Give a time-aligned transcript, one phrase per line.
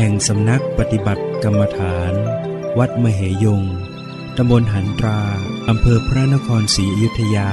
[0.00, 2.12] แห่งสำนักปฏิบัติกรรมฐาน
[2.78, 3.62] วัดมเหยง
[4.36, 5.20] ตำบลหันตรา
[5.68, 7.50] อำเภอพระนครศรีอยุธยา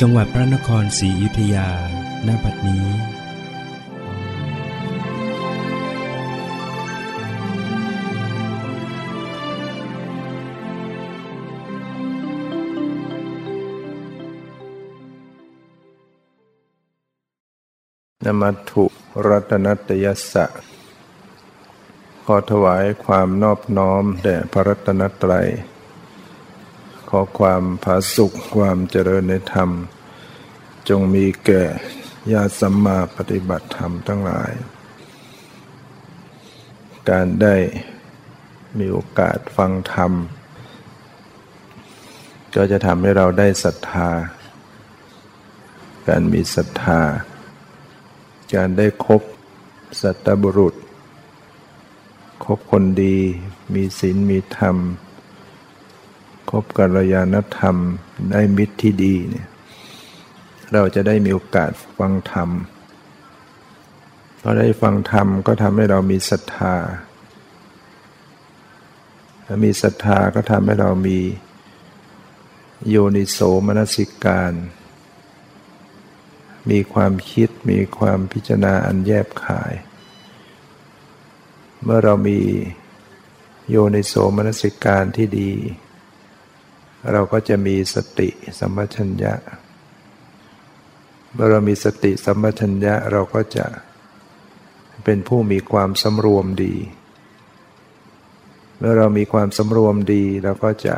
[0.00, 1.68] จังหวัดพระนครศรีอยุธยา
[2.26, 2.86] ณ บัดนี้
[18.24, 18.84] นมัตถุ
[19.26, 20.71] รัตนัตยสะ
[22.32, 25.48] อถวายความนอบน้อมแด่พระรัตนตรัย
[27.08, 29.70] ขอความผาสุขความเจริญในธรรม
[30.88, 31.62] จงมีแก่
[32.32, 34.52] ญาติสัมมาปฏิบัติธรรมทั้งหลาย
[37.10, 37.56] การได้
[38.78, 40.12] มีโอกาสฟังธรรม
[42.54, 44.10] ก็จะทำให้เราได้ศรัทธา
[46.08, 47.00] การมีศรัทธา
[48.54, 49.22] การได้คบ
[50.00, 50.74] สัตบุรุษ
[52.44, 53.16] คบคนดี
[53.74, 54.76] มีศีลมีธรรม
[56.50, 57.76] คบกัลยาณธรรม
[58.30, 59.48] ได้มิตรที่ดีเนี่ย
[60.72, 62.50] เราจะได้มีโอกาสฟังธรรม
[64.40, 66.74] พอได้ฟังธรรมก็ทำให้เรามีศรัทธา
[69.46, 71.18] ถ้ามีศรัทธาก็ทำให้เรามี
[72.88, 74.52] โยนิโสมนสิการ
[76.70, 79.72] มีความคิดมีความพิจารณาอันแยบขาย
[81.84, 82.38] เมื่อเรามี
[83.70, 85.50] โยนิโสมนสิการที่ดี
[87.12, 88.28] เราก็จะมีสติ
[88.58, 89.34] สัมปชัญญะ
[91.32, 93.66] เมื่อเรามีสติสัมปชัญญะเราก็จะ
[95.04, 96.74] เป็นผู้มีความสำรวมดี
[98.78, 100.96] เมื่อเรามีความสำรวมดีเราก็จะ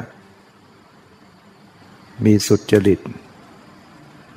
[2.25, 3.01] มีสุจริต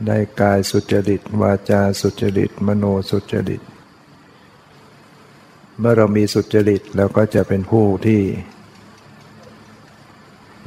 [0.08, 3.62] ได้กายสุจริต วาจาสุจริต มโนสุจริต
[5.80, 8.22] เมื่อเรามีสุจริตเราก็จะเป็นผู้ที่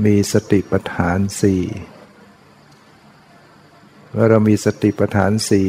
[0.04, 1.62] มีสติปัฏฐานสี่
[4.10, 5.68] เมื่อเรามีสติปัฏฐานสี่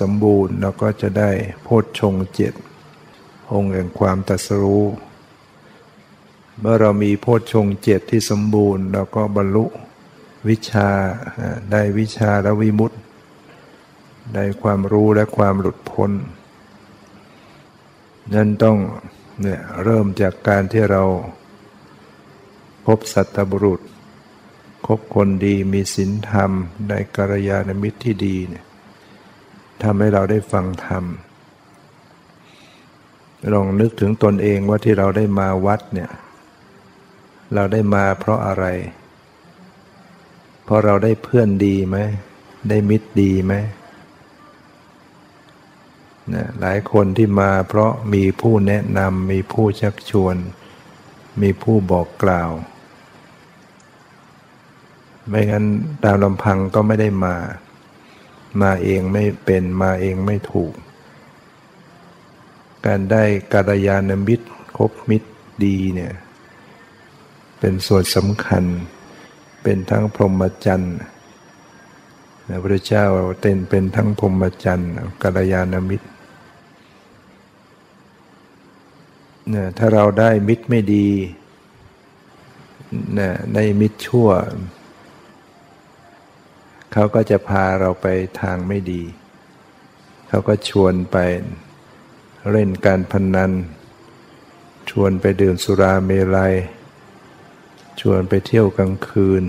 [0.00, 1.30] สมบูรณ์เราก็จะได้
[1.62, 2.54] โพชฌงเจ็ด
[3.52, 4.84] องค์แห่งความตัสรู้
[6.60, 9.66] เมื่อเรามีโพชฌงเจ็ดที่สมบูรณ์เราก็บรรลุ
[10.48, 10.88] วิชา
[11.70, 12.98] ได้วิชาและวิมุตติ
[14.34, 16.12] ได้ความรู้และความหลุดพ้น
[18.34, 18.78] นั่นต้อง
[19.40, 21.02] เนี่ยเริ่มจากการที่เรา
[22.86, 23.80] พบสัตบุรุษ
[24.86, 26.50] คบคนดีมีศีลธรรม
[26.88, 28.64] ได้กัลยาณมิตรที่ดีเนี่ย
[29.82, 31.04] ทำให้เราได้ฟังธรรม
[33.52, 36.10] ลองนึกถึงตนเองว่าที่เราได้มาวัดเนี่ย
[37.54, 38.64] เราได้มาเพราะอะไร
[40.64, 41.96] เพราะเราได้เพื่อนดีไหม
[42.68, 43.54] ได้มิตรดีไหม
[46.34, 50.36] นะหลายคนที่มาเพราะมีผู้แนะนำมีผู้ชักชวน
[51.42, 52.50] มีผู้บอกกล่าว
[55.28, 55.64] ไม่งั้น
[56.04, 57.36] ตามลำพังก็ไม่ได้มา
[58.62, 60.72] มาเองไม่เป็นมาเองไม่ถูก
[62.86, 64.46] การได้กาลยานมิตร
[64.76, 65.28] คบมิตร
[65.64, 66.12] ดีเนี่ย
[67.58, 68.64] เป็นส่วนสำคัญ
[69.62, 70.96] เป็นทั้งพรหมจรรย์
[72.46, 73.04] พระพุทธเจ้า
[73.40, 74.90] เต้นเป็นทั้งพรหมจรรย์
[75.22, 81.08] กาลยานมิตรเนี่ยถ้าเราได้มิตรไม่ดี
[83.18, 84.28] นี่ยได้มิตรชั่ว
[86.92, 88.06] เขาก็จะพาเราไป
[88.40, 89.02] ทางไม่ดี
[90.28, 91.16] เขาก็ชวนไป
[92.50, 93.52] เล่นการพนนัน
[94.90, 96.54] ชวนไปดื่มสุราเมลัย
[98.00, 99.42] ชวนไปเที่ยวกลางคืน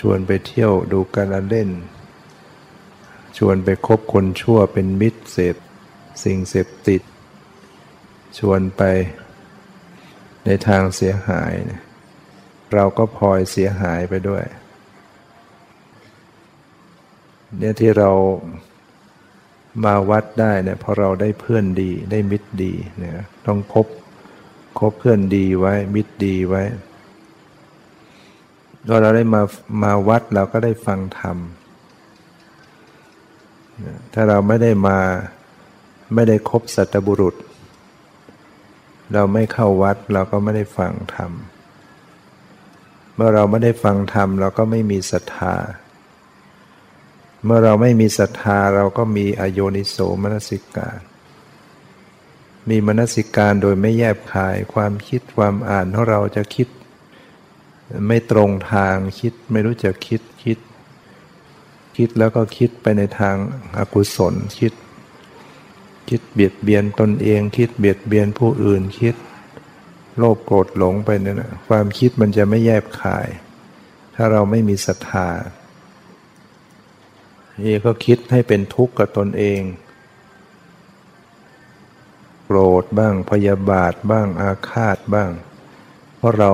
[0.00, 1.70] ชวนไปเที่ยวดูการเล่น
[3.38, 5.56] ชวนไปคบคนชั่วเป็นมิตรเสพ
[6.22, 7.02] สิ่งเสพติด
[8.38, 8.82] ชวนไป
[10.44, 11.52] ในทางเสียหาย
[12.74, 14.44] เราก็พลอยเสียหายไปด้วย
[17.58, 18.10] เนี่ยที่เรา
[19.84, 23.12] มาวัดได้เนี่ยเพราะเราได้เพื่อนดีได้มิตรดีเนี่ย
[23.46, 23.86] ต้องคบ
[24.78, 26.62] คบเพื่อนดีไว้ มิตรดีไว้
[28.88, 29.42] พอเราได้มา
[29.82, 31.36] มาวัดเราก็ได้ฟังธรรม
[34.12, 34.98] ถ้าเราไม่ได้มา
[36.14, 37.34] ไม่ได้คบสัตบุรุษ
[39.12, 41.32] เราไม่เข้าวัดเราก็ไม่ได้ฟังธรรม
[43.14, 45.54] เมื่อเราไม่ได้ฟังธรรมเราก็ไม่มีศรัทธา
[47.44, 50.98] เมื่อเราไม่มีศรัทธาเราก็มีอโยนิโสมนสิการ
[52.68, 56.68] มีมนสิการโดยไม่แยบคายความคิดความอ่านของเราจะคิด
[58.06, 60.58] ไม่ตรงทางคิดไม่รู้จะคิดคิด
[61.96, 63.36] คิดแล้วก็คิดไปในทาง
[63.78, 64.72] อากุศลคิด
[66.08, 69.14] คิดเบียดเบียนตนเอง คิดเบียดเบียนผู้อื่นคิด
[70.18, 73.28] โลภโกรธหลงไปเนี่ยนะความคิดมันจะไม่แยบคาย
[74.14, 75.28] ถ้าเราไม่มีศรัทธา
[77.64, 79.60] นี่ก็คิดให้เป็นทุกข์กับตนเอง
[82.44, 85.30] โกรธบ้างพยาบาทบ้างอาฆาตบ้าง
[86.16, 86.52] เพราะเรา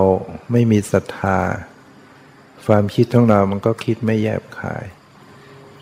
[0.52, 1.38] ไม่มีศรัทธา
[2.66, 4.84] ความคิดของเรามันก็คิดไม่แยบคาย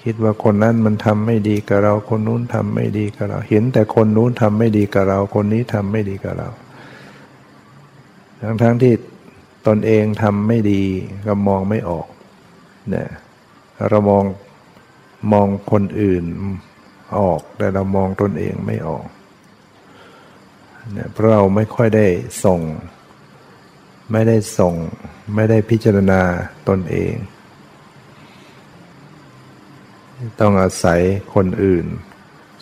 [0.02, 6.48] คิดว่าคนนั้นมันทำไม่ดีกับเรา คนนู้นทำไม่ดีกับเรา เห็นแต่คนนู้นทำไม่ดีกับเรา คนนี้ทำไม่ดีกับเรา
[8.42, 8.94] ทั้งทั้งที่
[9.66, 10.82] ตนเองทำไม่ดี
[11.26, 12.06] ก็มองไม่ออก
[12.90, 13.08] เนี่ย
[13.88, 14.24] เรามอง
[15.32, 16.24] มองคนอื่น
[17.18, 19.06] ออกแต่เรามองตนเองไม่ออก
[20.92, 22.06] เนี่ยเพราะเราไม่ค่อยได้
[22.44, 22.60] ส่ง
[24.12, 24.74] ไม่ได้ส่ง
[25.34, 26.20] ไม่ได้พิจารณา
[26.68, 27.12] ตนเอง
[30.40, 31.00] ต้องอาศัย
[31.34, 31.86] คนอื่น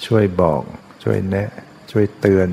[0.07, 0.63] ช่วยบอก
[1.05, 1.51] ช่วยแนะ
[1.91, 2.49] ช่วยเตือน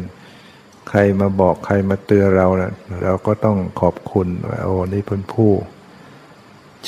[0.89, 2.71] ใครมาบอกใครมาเตือนเรานะ
[3.03, 5.53] เราก็ต้องขอบคุณว่าโอ้นี่เพิ่นผู้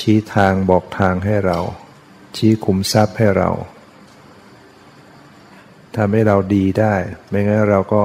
[0.10, 1.58] ี้ทางบอกทางให้เรา
[2.36, 3.50] ชี้ขุมทรัพย์ให้เรา
[5.96, 6.94] ทำให้เราดีได้
[7.28, 8.02] ไม่งั้นเราก็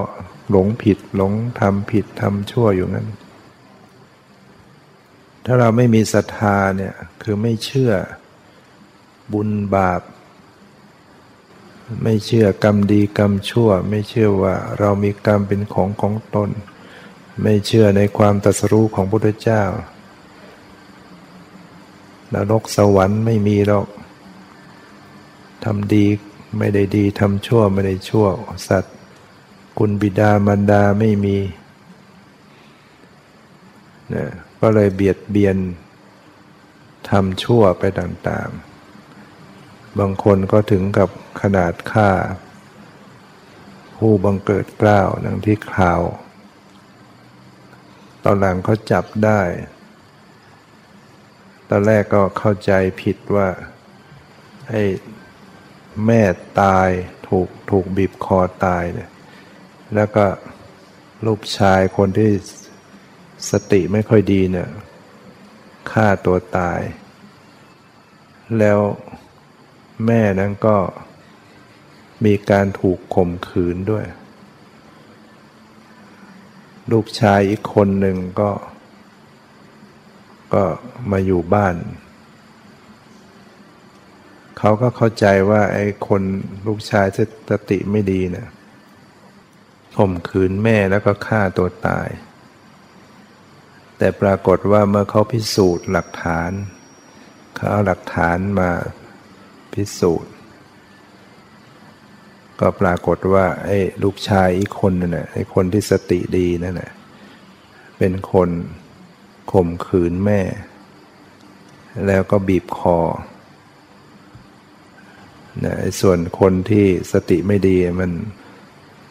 [0.50, 3.08] หลงผิดหลงทำผิดทำชั่วอยู่งั้น
[5.46, 7.94] ถ้าเราไม่มีศรัทธาเนี่ยคือไม่เชื่อ
[9.34, 10.02] บุญบาป
[12.04, 16.50] ไม่เชื่อกรรมดีกรรมชั่ว ไม่เชื่อว่าเรามีกรรมเป็นของของตน
[17.42, 19.64] ไม่เชื่อในความตรัสรู้ของพระพุทธเจ้า
[22.34, 23.88] นรกสวรรค์ไม่มีหรอก
[25.64, 26.06] ทำดี
[26.58, 28.26] ไม่ได้ดีทำชั่วไม่ได้ชั่ว
[28.68, 28.96] สัตว์
[29.78, 31.38] คุณบิดามารดาไม่มี
[34.14, 34.26] นะ
[34.60, 35.58] ก็เลยเบียดเบียน
[37.10, 38.71] ทำชั่วไปต่างๆ
[40.00, 41.10] บางคนก็ถึงกับ
[41.42, 42.10] ขนาดฆ่า
[43.98, 46.02] ผู้บังเกิดกล้าวดังที่ข่าว
[48.24, 49.42] ตอนหลังเขาจับได้
[51.70, 52.72] ตอนแรกก็เข้าใจ
[53.02, 53.50] ผิดว่า
[54.70, 54.84] ให้
[56.06, 56.22] แม่
[56.62, 56.90] ตาย
[57.28, 59.10] ถูกถูกบีบคอตายเนี่ย
[59.96, 60.26] แล้วก็
[61.26, 62.32] ลูกชายคนที่
[63.52, 64.70] สติไม่ค่อยดีเนี่ย
[65.92, 66.80] ฆ่าตัวตาย
[68.60, 68.80] แล้ว
[70.06, 70.78] แม่นั้นก็
[72.26, 74.06] มีการถูกข่มขืนด้วย
[76.92, 78.52] ลูกชายอีกคนหนึ่งก็
[80.54, 80.64] ก็
[81.12, 81.76] มาอยู่บ้าน
[84.58, 86.22] เขาก็เข้าใจว่าไอ้คน
[86.68, 87.08] ลูกชาย
[87.50, 88.48] สติไม่ดีนะ
[89.98, 92.10] ข่มขืนแม่แล้วก็ฆ่าตัวตาย
[93.98, 96.52] แต่ปรากฏว่าเมื่อเขาพิสูจน์หลักฐาน
[97.56, 98.70] เขาเอาหลักฐานมา
[99.74, 100.34] พิสูจน์
[102.60, 106.92] ก็ปรากฏว่าไอ้ลูกชายอีกคนนั่นแหละไอ้คนที่สติดีนั่นแหละ
[107.98, 108.50] เป็นคน
[109.52, 110.42] ข่มขืนแม่
[112.08, 113.00] แล้วก็บีบคอ
[115.66, 118.12] นะส่วนคนที่สติไม่ดีมัน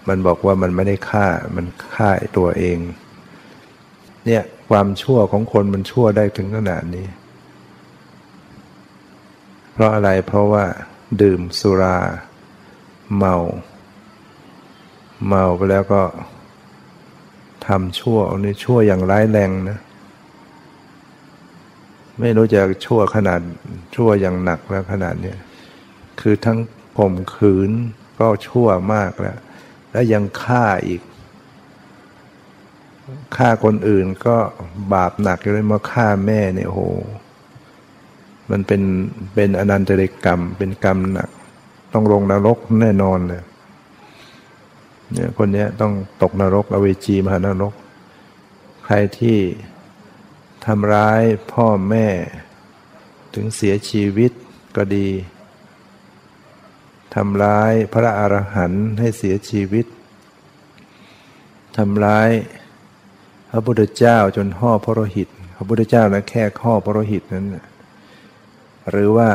[0.09, 1.27] มันบอกว่ามันไม่ได้ฆ่า
[1.57, 2.79] มันฆ่าตัวเอง
[4.27, 7.07] เนี่ยความชั่วของคนมันชั่วได้ถึงขนาดนี้
[9.73, 10.65] เพราะอะไรเพราะว่า
[11.23, 11.99] ดื่มสุรา
[13.17, 13.37] เมา
[15.27, 16.03] เมาไปแล้วก็
[17.67, 19.79] ทำชั่วนนี้ชั่วอย่างร้ายแรงนะ
[22.21, 23.41] ไม่รู้จะชั่วขนาด
[23.95, 25.35] ชั่วอย่างหนักแล้วขนาดนี้
[26.21, 26.59] คือทั้ง
[26.97, 27.71] ผมขืน
[28.19, 29.39] ก็ชั่วมากแล้ว
[29.93, 31.03] แล้วยังฆ่าอีก
[33.37, 34.37] ฆ่าคนอื่นก็
[34.93, 36.81] บาปหนักเลยมาฆ่าแม่เนี่ยโห
[38.51, 38.83] มันเป็น
[39.35, 41.29] เป็นอนันตริกรรม เป็นกรรมหนัก
[41.93, 43.43] ต้องลงนรกแน่นอนเลย
[45.13, 45.93] เนี่ยคนนี้ต้อง
[46.23, 47.75] ตกนรกอเวจีมหานรก
[48.85, 49.39] ใครที่
[50.67, 52.07] ทำร้ายพ่อแม่
[53.35, 54.33] ถึงเสียชีวิต
[54.77, 55.09] ก็ดี
[57.15, 59.87] ทำร้ายพระอรหันต์ให้เสียชีวิต
[61.77, 62.31] ทำร้าย
[63.51, 67.65] พระพุทธเจ้าจนห่อพระโลหิต พระพุทธเจ้านะแค่ข้อพระโลหิตนั้นนะ
[68.91, 69.31] หรือว่า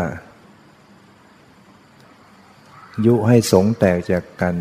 [3.05, 4.55] ยุให้สงแตกจากกัน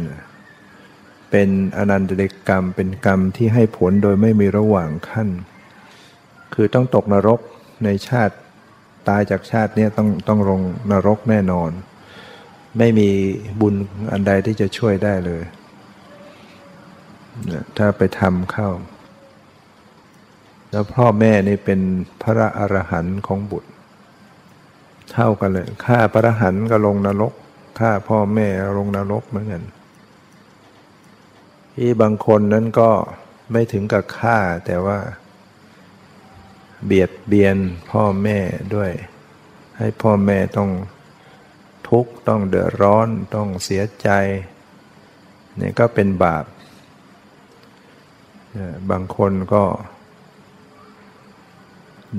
[1.30, 5.28] เป็นอนันตเดกกรรม เป็นกรรมที่ให้ผลโดยไม่มีระหว่างขั้น
[6.54, 7.40] คือต้องตกนรก
[7.84, 8.34] ในชาติ
[9.08, 10.60] ตายจากชาตินี้ต้องต้องลง
[10.90, 11.70] นรกแน่นอน
[12.78, 13.08] ไม่มี
[13.60, 13.74] บุญ
[14.12, 15.42] อันใดที่จะช่วยได้เลย
[17.76, 18.70] ถ้าไปทำเข้า
[20.70, 21.80] แล้วพ่อแม่นี่เป็น
[22.22, 23.70] พระอรหันต์ของบุตร
[25.12, 27.32] เท่ากันเลยฆ่าพระหันก็ลงนรก
[27.78, 29.64] ฆ่าพ่อแม่ลงนรกเหมือนกัน
[31.75, 32.90] ที่บางคนนั้นก็
[33.52, 34.99] ไม่ถึงกับฆ่าแต่ว่า
[36.84, 37.56] เบียดเบียน
[37.90, 38.38] พ่อแม่
[38.75, 38.90] ด้วย
[39.78, 40.70] ให้พ่อแม่ต้อง
[41.88, 44.08] ทุกข์ต้องเดือดร้อนต้องเสียใจ
[45.61, 46.44] นี่ก็เป็นบาป
[48.90, 49.64] บางคนก็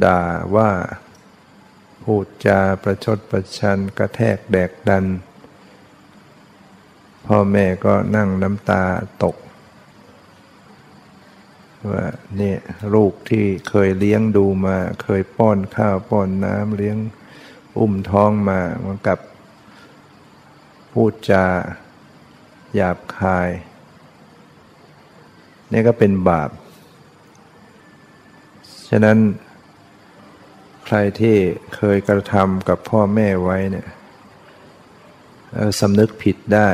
[0.04, 0.22] ด่า
[0.56, 0.70] ว่า
[2.10, 5.06] พูดจาประชดประชันกระแทกแดกดัน
[7.28, 8.84] พ่อแม่ก็นั่งน้ำตา
[9.24, 9.36] ตก
[11.90, 12.06] ว่า
[12.38, 12.60] เนี่ย
[12.96, 16.98] ลูกที่เคยเลี้ยงดูมา เคยป้อนข้าวป้อนน้ำเลี้ยง
[17.80, 19.20] อุ้มท้องมามันกับ
[20.92, 21.46] พูดจา
[22.76, 23.50] หยาบคาย
[25.72, 26.50] นี่ก็เป็นบาป
[28.90, 29.18] ฉะนั้น
[30.86, 31.36] ใครที่
[31.76, 33.88] เคยกระทำกับพ่อแม่ไว้เนี่ย
[35.80, 36.70] สำนึกผิดได้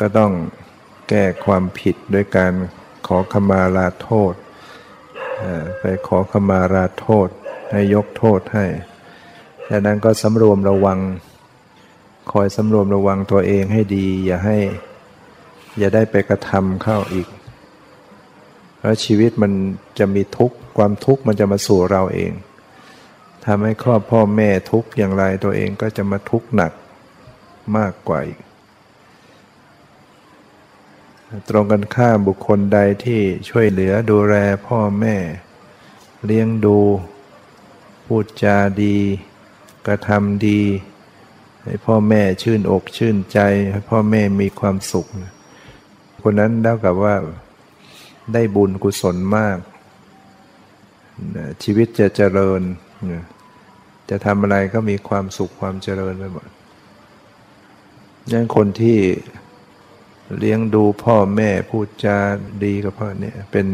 [0.00, 0.32] ก็ต้อง
[1.08, 2.52] แก้ความผิดด้วยการ
[3.06, 4.34] ขอขมาลาโทษ
[5.80, 7.28] ไปขอขมาลาโทษ
[7.70, 8.66] ให้ยกโทษให้
[9.70, 10.98] ดังนั้นก็สำรวมระวัง
[12.32, 14.58] คอยสำรวมระวังตัวเองให้ดี อย่าให้
[15.78, 17.26] อย่าได้ไปกระทำเข้าอีก
[18.80, 19.52] เพราะชีวิตมัน
[19.98, 22.32] จะมีทุกข์ความทุกข์มันจะมาสู่เราเอง
[23.44, 26.72] ทำให้ครอบพ่อแม่ทุกข์อย่างไรตัวเองก็จะมาทุกข์หนัก
[27.76, 28.40] มากกว่าอีก
[31.48, 34.34] ตรงกันข้ามบุคคลใดที่ช่วยเหลือดูแล
[34.66, 35.16] พ่อแม่
[36.24, 36.78] เลี้ยงดู
[38.06, 38.98] พูดจาดี
[39.86, 40.60] กระทำดี
[41.64, 43.38] ให้พ่อแม่ชื่นอกชื่นใจ
[43.70, 45.06] ให้พ่อแม่มีความสุข
[46.22, 47.16] คนนั้นเท่ากับว่า
[48.34, 49.58] ได้บุญกุศลมาก
[51.62, 52.62] ชีวิตจะเจริญ
[54.10, 56.48] จะทำอะไรก็มีความสุขความเจริญไปหมด
[58.32, 58.98] นั่นคนที่
[60.38, 62.18] เลี้ยงดูพ่อแม่พูดจา
[62.64, 63.66] ดีกับพ่อเนี่ยเป็น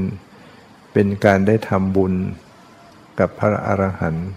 [0.92, 2.14] เป็นการได้ทำบุญ
[3.18, 4.28] กับพระอรหันต์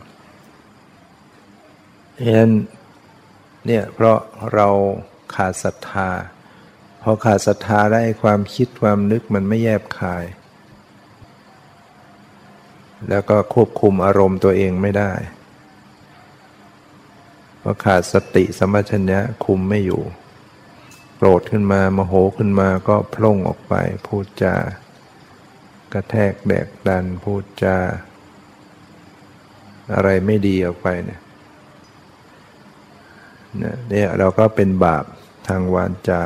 [2.23, 2.51] ฉะนั้น
[3.65, 4.17] เนี่ยเพราะ
[4.53, 4.67] เรา
[5.33, 6.09] ขาดศรัทธา
[7.01, 10.25] พอขาดศรัทธาได้ความคิดความนึกมันไม่แยบคาย
[13.09, 15.13] แล้วก็ควบคุมอารมณ์ตัวเองไม่ได้
[17.61, 20.01] พราะขาดสติสมัชัญญะคุมไม่อยู่
[21.17, 23.73] โกรธขึ้นมาโมโหขึ้นมาก็พล่งออกไป
[24.07, 24.55] พูดจา
[25.93, 27.77] กระแทกแดกดันพูดจา
[29.93, 31.21] อะไรไม่ดีออกไปเนี่ย
[33.89, 35.05] เนี่ยเราก็เป็นบาป
[35.47, 36.23] ทางวาจา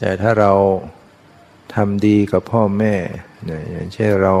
[0.00, 0.52] แต่ถ้าเรา
[1.74, 2.94] ทำดีกับพ่อแม่
[3.44, 4.34] เนี่ยอย่างเช่นเรา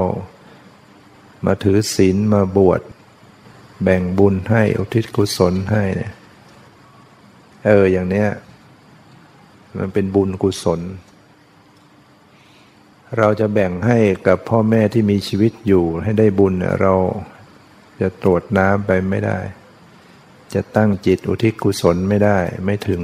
[1.46, 2.80] มาถือศีลมาบวช
[3.82, 6.12] แบ่งบุญให้อุทิศกุศลให้เนี่ย
[7.66, 8.28] เอออย่างเนี้ย
[9.78, 10.80] มันเป็นบุญกุศล
[13.18, 16.94] เราจะแบ่งให้กับพ่อแม่ที่มีชีวิตอยู่ให้ได้บุญเรา
[18.00, 19.38] จะตรวจน้ำไปไม่ได้
[20.54, 23.00] จะตั้งจิตอุทิศกุศลไม่ได้ไม่ถึง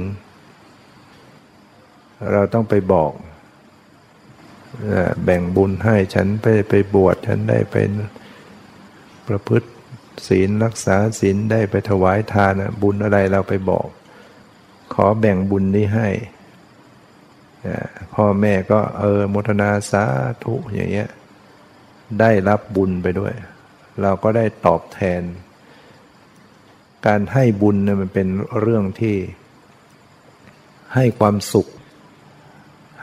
[2.31, 3.11] เราต้องไปบอก
[5.23, 7.89] แบ่งบุญให้ฉันไปไปบวชฉันได้เป็น
[9.27, 9.69] ประพฤติ
[10.27, 13.87] ศีลรักษาศีลได้ไปถวายทานบุญอะไรเราไปบอก
[14.93, 16.09] ขอแบ่งบุญนี้ให้
[18.13, 20.05] พ่อแม่ก็เออมทนาสา
[20.43, 21.09] ธุอย่างเงี้ย
[22.19, 23.33] ได้รับบุญไปด้วย
[24.01, 25.21] เราก็ได้ตอบแทน
[27.07, 28.27] การให้บุญเนี่ยมันเป็น
[28.59, 29.15] เรื่องที่
[30.95, 31.67] ให้ความสุข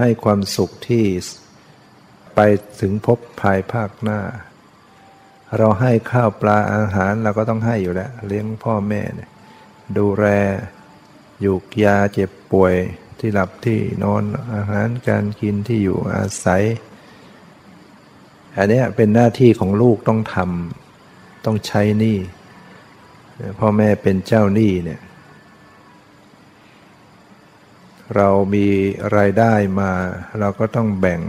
[0.00, 1.04] ให้ความสุขที่
[2.34, 2.40] ไป
[2.80, 4.20] ถึงพบภายภาคหน้า
[5.56, 9.30] เราให้ข้าวปลาอาหารเราก็ต้องให้อยู่แล้ว เลี้ยงพ่อแม่เนี่ย
[9.98, 10.26] ดูแล
[11.40, 12.74] อยู่ยาเจ็บป่วย
[13.18, 14.22] ที่หลับที่นอน
[14.54, 16.62] อาหารการกินที่อยู่อาศัย
[18.56, 22.18] อันนี้เป็นหน้าที่ของลูกต้องทำต้องใช้หนี้
[23.58, 25.00] พ่อแม่เป็นเจ้าหนี้เนี่ย
[28.16, 28.66] เรามี
[29.16, 29.92] รายได้มา
[30.38, 31.20] เราก็ต้องแบ่ง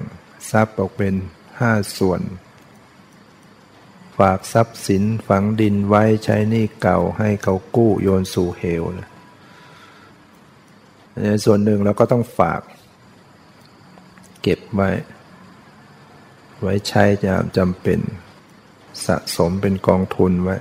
[0.51, 1.13] ทรัพย์ออกเป็น
[1.59, 2.21] ห้าส่วน
[4.17, 9.09] ฝากทรัพย์สินฝังดินไว้ใช้หนี้เก่าให้เขากู้โยนสู่เหวนะ
[11.45, 12.61] ส่วนหนึ่งเราก็ต้องฝาก
[14.41, 14.89] เก็บไว้
[16.61, 18.00] ไว้ใช้ยามจำเป็น
[19.05, 20.57] สะสมเป็นกองทุนไว้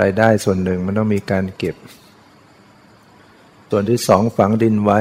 [0.00, 1.76] รายได้ส่วนหนึ่งมันต้องมีการเก็บ
[3.70, 5.00] ส่วนที่สองฝังดินไว้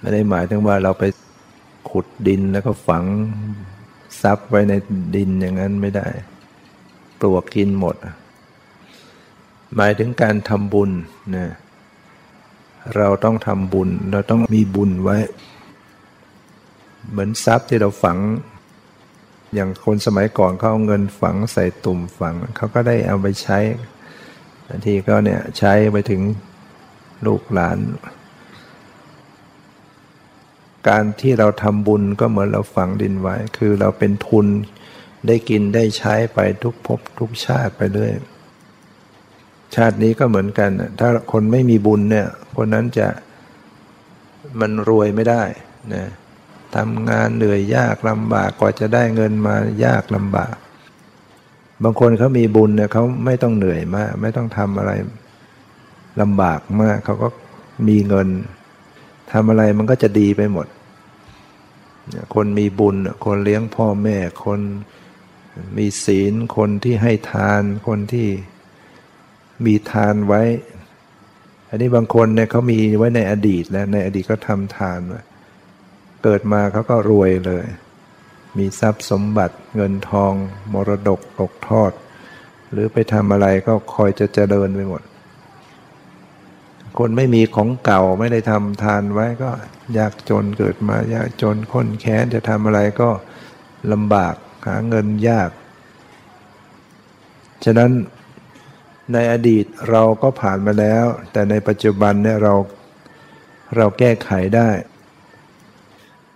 [0.00, 1.04] ไม่ได้หมายถึงว่าเราไป
[1.90, 3.04] ขุดดินแล้วก็ฝัง
[4.22, 4.72] ซับไว้ใน
[5.16, 6.08] ดินอย่างนั้นไม่ได้
[7.20, 7.96] ปลวกกินหมด
[9.76, 10.90] หมายถึงการทำบุญ
[11.36, 11.46] นะ
[12.96, 15.16] เราต้องทำบุญ เราต้องมีบุญไว้
[17.10, 18.18] เหมือนทรัพย์ที่เราฝัง
[19.54, 23.58] อย่างคนสมัยก่อนเขาเอาเงินฝังใส่ตุ่มฝัง เขาก็ได้เอาไปใช้
[24.86, 26.22] ทีก็เนี่ยใช้ไปถึง
[27.26, 27.78] ลูกหลาน
[30.88, 34.46] การที่เราทำบุญก็เหมือนเราฝังดินไว้ คือเราเป็นทุน
[35.26, 38.12] ได้กินได้ใช้ไปทุกภพทุกชาติไปเรื่อย
[39.74, 43.08] ชาตินี้ก็เหมือนกัน ถ้าคนไม่มีบุญเนี่ยคนนั้นจะ
[44.60, 45.44] มันรวยไม่ได้
[45.94, 46.04] นะ
[46.76, 50.54] ทำงานเหนื่อยยากลำบากกว่าจะได้เงินมายากลำบาก
[51.82, 54.92] บางคนเขามีบุญเนี่ยเขาไม่ต้องเหนื่อยมาก ไม่ต้องทำอะไร
[56.20, 57.28] ลำบากมากเขาก็
[57.88, 58.28] มีเงิน
[59.32, 60.66] ทำอะไรมันก็จะดีไปหมด
[62.34, 64.60] คนมีบุญ คนเลี้ยงพ่อแม่ คน
[65.78, 68.28] มีศีล คนที่ให้ทาน คนที่
[69.66, 70.42] มีทานไว้
[71.68, 74.98] อันนี้บางคนเนี่ยเขามีไว้ในอดีตแล้วในอดีตก็ทำทาน
[76.22, 77.64] เกิดมาเขาก็รวยเลย
[78.58, 80.32] มีทรัพย์สมบัติเงินทอง
[80.72, 81.92] มรดกตกทอด
[82.72, 85.02] หรือไปทำอะไรก็คอยจะเจริญไปหมด
[86.98, 89.50] คนไม่มีของเก่าไม่ได้ทำทานไว้ก็
[89.98, 93.10] ยากจนเกิดมายากจนค้นแค้นจะทำอะไรก็
[93.92, 94.34] ลำบาก
[94.66, 95.50] หาเงินยาก
[97.64, 97.90] ฉะนั้น
[99.12, 102.54] ในอดีตเราก็ผ่านมาแล้ว แต่ในปัจจุบันเนี่ยเรา
[103.76, 104.68] เราแก้ไขได้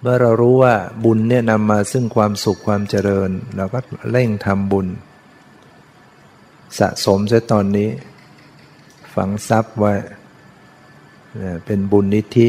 [0.00, 3.80] เมื่อเรารู้ว่าบุญเนี่ยนำมาซึ่งความสุขความเจริญ เราก็
[4.10, 4.86] เร่งทำบุญ
[6.78, 7.90] สะสมเสียตอนนี้
[9.14, 9.94] ฝังทรัพย์ไว้
[11.64, 12.48] เป็นบุญนิธิ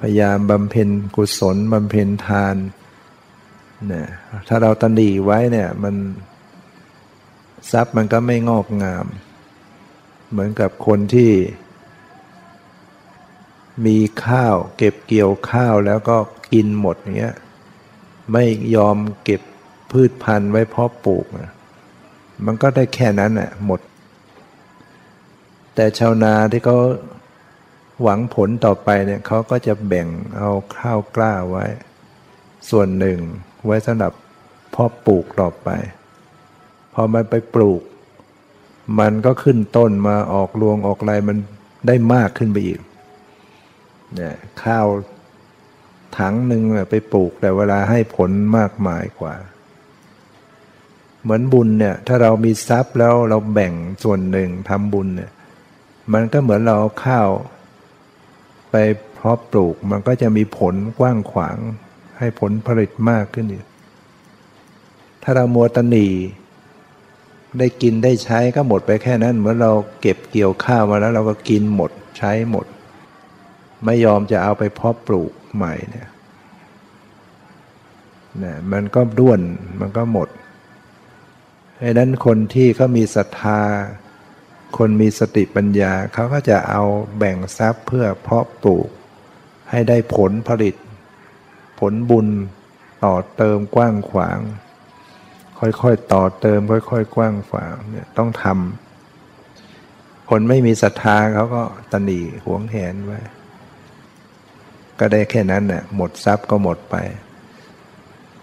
[0.00, 2.56] พยายามบำเพ็ญกุศลบำเพ็ญทาน
[3.88, 4.06] เนี่ย
[4.48, 5.94] ถ้าเราตันดีไว้เนี่ยมัน
[7.72, 9.06] ทรัพย์มันก็ไม่งอกงาม
[10.30, 11.30] เหมือนกับคนที่
[13.86, 16.16] มีข้าวเก็บเกี่ยวข้าวแล้วก็
[16.52, 17.34] กินหมดอย่างเงี้ย
[18.32, 18.44] ไม่
[18.76, 19.40] ยอมเก็บ
[19.90, 21.26] พืชพันธุ์ไว้เพาะปลูก
[22.44, 23.80] มันก็ได้แค่นั้นแหละหมด
[25.74, 26.78] แต่ชาวนาที่เขา
[28.02, 31.66] หวังผลต่อไปเนี่ยเขาก็จะแบ่งเอาข้าวกล้าไว้
[32.70, 33.18] ส่วนหนึ่ง
[33.66, 34.12] ไว้สำหรับ
[34.70, 35.68] เพาะปลูกต่อไป
[36.94, 37.82] พอมันไปปลูก
[39.00, 41.36] มันก็ขึ้นต้นมาออกรวงออกไรมัน
[41.86, 42.80] ได้มากขึ้นไปอีก
[44.16, 44.86] เนี่ยข้าว
[46.18, 49.34] ถังหนึ่งไปปลูกแต่เวลาให้ผลมากมายกว่า
[51.22, 53.72] เหมือนบุญเนี่ยถ้าเรามีทรัพย์แล้วเราแบ่ง
[54.02, 55.32] ส่วนหนึ่งทำบุญเนี่ย
[56.12, 57.28] มันก็เหมือนเราข้าว
[58.70, 58.74] ไป
[59.14, 61.56] เพาะปลูกมันก็จะมีผลกว้างขวาง
[62.18, 63.66] ให้ผลผลิตมากขึ้นอีก
[65.22, 66.06] ถ้าเรามัวตนี
[67.58, 72.66] ได้กินได้ใช้ก็หมดไปแค่นั้น เหมือนเราเก็บเกี่ยวข้าวมาแล้วเราก็กินหมดใช้หมด
[73.84, 76.08] ไม่ยอมจะเอาไปเพาะปลูกใหม่เนี่ย
[78.44, 79.40] นะมันก็ด้วน
[79.80, 80.28] มันก็หมด
[81.82, 83.60] ดังนั้นคนที่เขามีศรัทธา
[84.78, 86.82] คนมีสติปัญญาเขาก็จะเอา
[87.18, 88.88] แบ่งทรัพย์เพื่อเพาะปลูก
[89.70, 90.74] ให้ได้ผลผลิต
[91.78, 92.28] ผลบุญ
[93.04, 94.38] ต่อเติมกว้างขวาง
[95.58, 103.20] ค่อยๆต่อเติมค่อยๆกว้างขวางเนี่ยต้องทำคนไม่มีศรัทธาเขาก็ตนีหวงแหนไว้
[105.00, 106.96] ก็ได้แค่นั้นน่ะหมดทรัพย์ก็หมดไป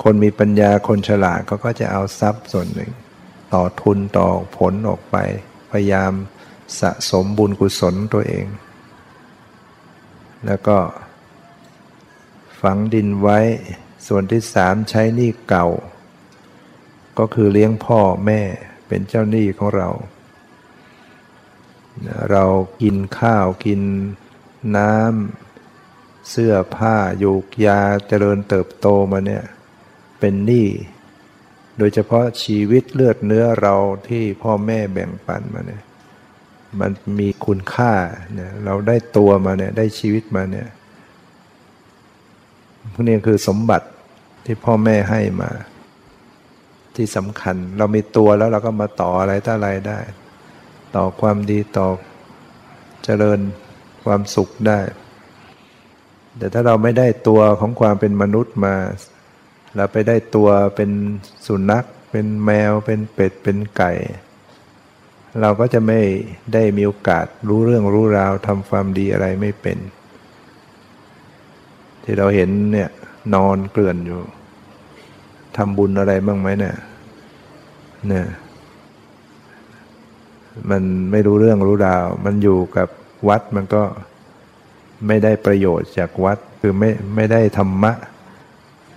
[0.04, 2.92] คนมีปัญญาคนฉลาดเขาก็จะเอาทรัพย์ส่วนหนึ่ง
[3.54, 5.18] ต่อทุนต่อผลออกไป
[5.72, 6.12] พยายาม
[6.80, 8.46] สะสมบุญกุศลตัวเอง
[10.46, 10.78] แล้วก็
[12.62, 13.40] ฝังดินไว้
[14.08, 15.68] ส่วนที่สามใช้หนี้เก่า
[17.20, 18.42] ก็คือเลี้ยงพ่อแม่
[18.88, 19.90] เป็นเจ้าหนี้ของเรา
[22.32, 22.44] เรา
[22.82, 23.82] กินข้าวกิน
[24.78, 25.49] น้ำ
[26.30, 29.44] เสื้อผ้ายูกยาเจริญเติบโตมาเนี่ย
[30.20, 30.68] เป็นหนี้
[31.78, 33.76] โดยเฉพาะชีวิตเลือดเนื้อเรา
[34.08, 35.84] ที่พ่อแม่แบ่งปันมาเนี่ย
[36.80, 37.94] มันมีคุณค่า
[38.34, 40.68] เนี่ยเราได้ตัวมาเนี่ยได้ชีวิตมาเนี่ย
[42.94, 43.88] พวกนี้คือสมบัติ
[44.46, 45.50] ที่พ่อแม่ให้มา
[46.96, 50.00] ที่สำคัญเรามีตัวแล้วเราก็มาต่ออะไรต่ออะไรได้
[50.96, 51.88] ต่อความดีต่อ
[53.04, 53.40] เจเจริญ
[54.06, 54.80] ความสุขได้
[56.39, 58.75] แต่ถ้าเราไม่ได้ตัวของความเป็นมนุษย์มา
[59.75, 60.91] เราไปได้ตัวเป็น
[61.47, 63.91] สุนัข เป็นแมว เป็นเป็ด เป็นไก่
[65.41, 65.99] เราก็จะไม่
[66.54, 69.78] ได้มีโอกาสรู้เรื่องรู้ราวทำความดีอะไรไม่เป็น
[72.04, 72.89] ที่เราเห็นเนี่ย
[73.36, 74.21] นอนเกลื่อนอยู่
[75.58, 76.75] ทำบุญอะไรบ้างไหมเนี่ย
[78.08, 78.25] เนี่ย
[80.69, 82.88] มันไม่รู้เรื่องรู้ราว มันอยู่กับ
[83.28, 83.84] วัดมันก็
[85.08, 87.94] ไม่ได้ประโยชน์จากวัด คือไม่ไม่ได้ธรรมะ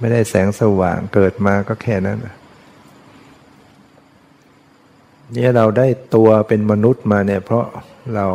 [0.00, 2.18] ไม่ได้แสงสว่างเกิดมาก็แค่นั้น
[5.32, 7.66] เนี่ยเราได้ตัวเป็นมนุษย์มาเนี่ย เพราะ
[8.14, 8.26] เรา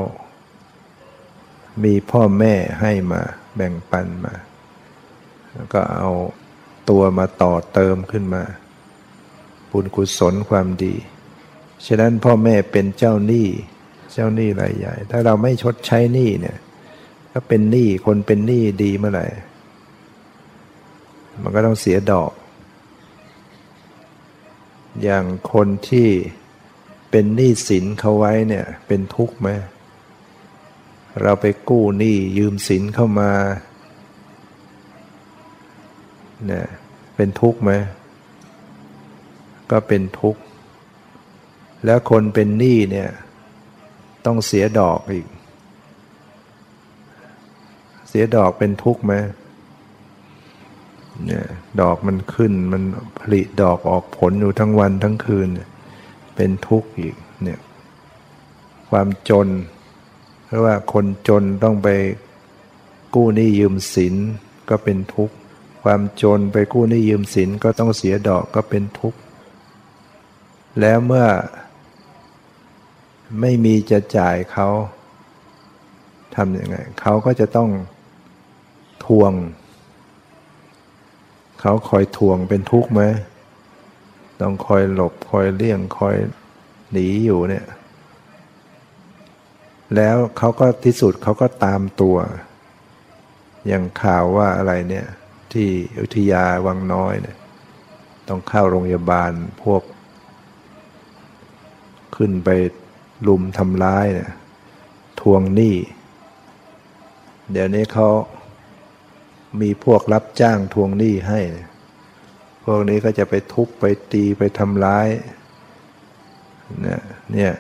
[1.84, 3.22] มีพ่อแม่ให้มา
[3.56, 4.36] แบ่งปันมา
[5.54, 6.10] แล้วก็เอา
[6.90, 8.44] ตัวมาต่อเติมขึ้นมา
[9.72, 10.96] บุญกุศลความดี
[11.86, 13.48] ฉะนั้นพ่อแม่เป็นเจ้าหนี้
[14.14, 16.58] เจ้าหนี้รายใหญ่ ถ้าเราไม่ชดใช้หนี้เนี่ย
[17.40, 19.28] ก็เป็นหนี้คนเป็นหนี้ดีเมื่อไหร่
[21.42, 22.32] มันก็ต้องเสียดอก
[25.04, 25.24] อย่าง
[25.54, 26.10] คนที่
[27.12, 29.50] เป็นหนี้สินเขาไว้เนี่ย เป็นทุกข์ไหม
[31.22, 33.32] เราไปกู้หนี้ยืมสินเข้ามา
[36.48, 36.66] เนี่ย
[37.16, 37.72] เป็นทุกข์ไหม
[39.72, 40.42] ก็เป็นทุกข์
[41.86, 43.10] แล้วคนเป็นหนี้เนี่ย
[44.26, 45.28] ต้องเสียดอกอีก
[48.08, 49.14] เสียดอกเป็นทุกข์ไหม
[51.26, 51.46] เนี่ย
[51.82, 52.84] ดอกมันขึ้นมัน
[53.20, 55.48] ผลิดอกออกผลอยู่ทั้งวันทั้งคืน
[56.36, 57.60] เป็นทุกข์อีกเนี่ย
[58.90, 59.48] ความจน
[60.46, 61.90] เพราะว่าคนจนต้องไป
[63.16, 64.16] กู้หนี้ยืมสิน
[64.70, 65.36] ก็เป็นทุกข์
[65.84, 69.20] ความจนไปกู้หนี้ยืมสินก็ต้องเสียดอกก็เป็นทุกข์
[70.82, 71.28] แล้วเมื่อ
[73.42, 74.68] ไม่มีจะจ่ายเขา
[76.36, 77.70] ทำยังไงเขาก็จะต้อง
[79.08, 79.34] ทวง
[81.60, 83.02] เขาคอยทวงเป็นทุกข์ไหม
[84.42, 86.16] ต้องคอยหลบคอยเลี่ยงคอย
[86.92, 87.66] หนีอยู่เนี่ย
[89.96, 92.18] แล้วเขาก็ที่สุดเขาก็ตามตัว
[93.68, 95.08] อย่างข่าวว่าอะไรเนี่ย
[95.54, 95.68] ที่
[96.02, 97.38] อุทยาวังน้อยเนี่ย
[98.28, 99.32] ต้องเข้าโรงพยาบาล
[99.64, 99.82] พวก
[102.16, 102.50] ขึ้นไป
[103.28, 104.32] ลุมทำร้ายเนี่ย
[105.22, 105.76] ทวงหนี้
[107.52, 108.08] เดี๋ยวนี้เขา
[109.62, 111.42] มีพวกรับจ้างทวงหนี้ให้
[112.64, 115.08] พวกนี้ก็จะไปทุบไปตีไปทำร้าย
[116.82, 117.02] เนี่ย
[117.34, 117.54] เนี่ย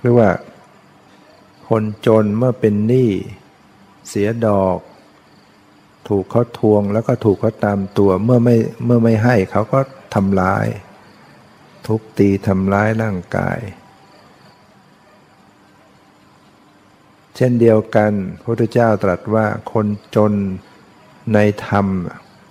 [0.00, 0.30] เรียกว่า
[1.68, 3.10] คนจนเมื่อเป็นหนี้
[4.08, 4.78] เสียดอก
[6.08, 9.80] ถูกเขาทวงแล้วก็ถูกเขาตามตัวเมื่อไม่เมื่อไม่ให้เขาก็
[10.14, 10.66] ทำร้าย
[11.86, 13.58] ทุบตีทำร้ายร่างกาย
[17.36, 19.86] เช่นเดียวกันพระพุทธเจ้าตรัสว่าคน
[20.16, 20.32] จน
[21.34, 21.86] ในธรรม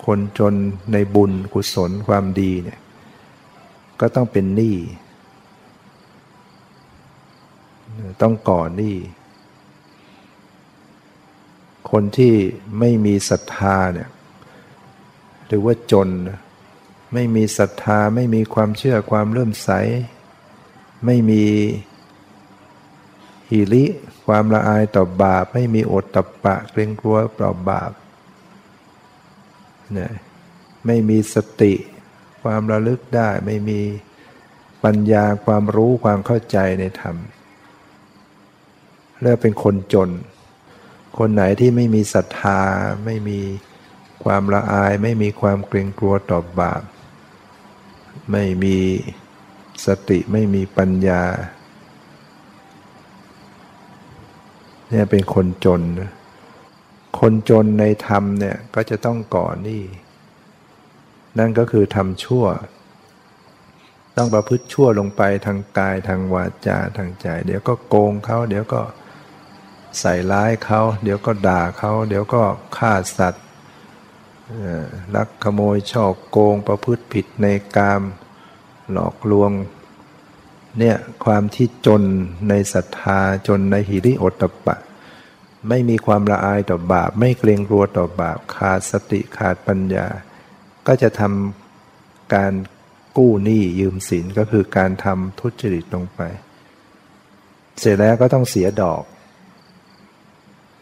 [0.06, 0.54] คนจน
[0.94, 2.80] ในบุญกุศลความดีเนี่ย
[4.00, 4.78] ก็ต้องเป็นหนี้
[8.22, 8.98] ต้องก่อหนี้
[11.92, 12.36] คนที่
[12.80, 14.10] ไม่มีศรัทธาเนี่ย
[15.48, 16.10] หรือว่าจน
[17.14, 19.70] ไม่มีศรัทธาไม่มีความเชื่อความเริ่มใส
[21.06, 21.44] ไม่มี
[23.50, 23.86] หิริ
[24.26, 27.92] ความละอายต่อบาป ไม่มีอดตับปะ เกรงกลัวต่อบาป
[29.98, 30.12] นี่ย
[30.86, 31.74] ไม่มีสติ
[32.44, 33.82] ความระลึกได้ ไม่มี
[34.84, 37.16] ปัญญาความรู้ความเข้าใจในธรรม
[39.22, 40.10] เรียกเป็นคนจน
[41.18, 42.62] คนไหนที่ไม่มีศรัทธา
[43.06, 43.40] ไม่มี
[44.24, 46.82] ความละอาย ไม่มีความเกรงกลัวต่อบาป
[48.32, 48.78] ไม่มี
[49.86, 51.24] สติไม่มีปัญญา
[54.90, 55.82] เนี่ยเป็นคนจน
[57.22, 59.84] คนจนในธรรมเนี่ยก็จะต้องก่อหนี้
[61.40, 62.46] นั่นก็คือทำชั่ว
[64.18, 68.82] ต้องประพฤติชั่วลงไปทางกายทางวาจาทางใจ เดี๋ยวก็โกงเขาเดี๋ยวก็
[70.00, 72.44] ใส่ร้ายเขา เดี๋ยวก็ด่าเขา เดี๋ยวก็
[72.78, 73.46] ฆ่าสัตว์
[75.16, 78.02] ลักขโมยช่อโกงประพฤติผิดในกาม
[78.92, 79.52] หลอกลวง
[80.80, 82.04] เนี่ยความที่จน
[82.50, 84.78] ในศรัทธาจนในหิริโอตปะ
[85.70, 90.08] ไม่มีความละอายต่อบาป ไม่เกรงกลัวต่อบาป ขาดสติขาดปัญญา
[90.88, 92.54] ก็จะทำการ
[93.18, 96.22] กู้หนี้ยืมสินก็คือการทำทุจริตลงไป
[97.80, 99.04] เสร็จแล้วก็ต้องเสียดอก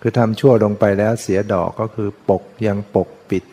[0.02, 3.44] คือทำชั่วลงไปแล้วเสียดอกก็คือปกยังปกปิด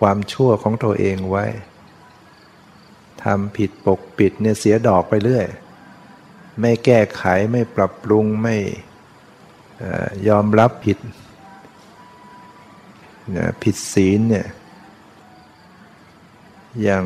[0.00, 1.44] ความชั่วของตัวเองไว้
[3.24, 5.46] ทำผิดปกปิดเนี่ยเสียดอกไปเรื่อย
[6.60, 8.56] ไม่แก้ไขไม่ปรับปรุงไม่
[10.28, 10.98] ยอมรับผิด
[13.62, 14.46] ผิดศีลเนี่ย
[16.82, 17.04] อย่าง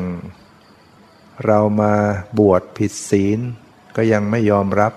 [1.45, 1.93] เรามา
[2.39, 3.39] บวชผิดศีล
[3.95, 4.93] ก็ยังไม่ยอมรับ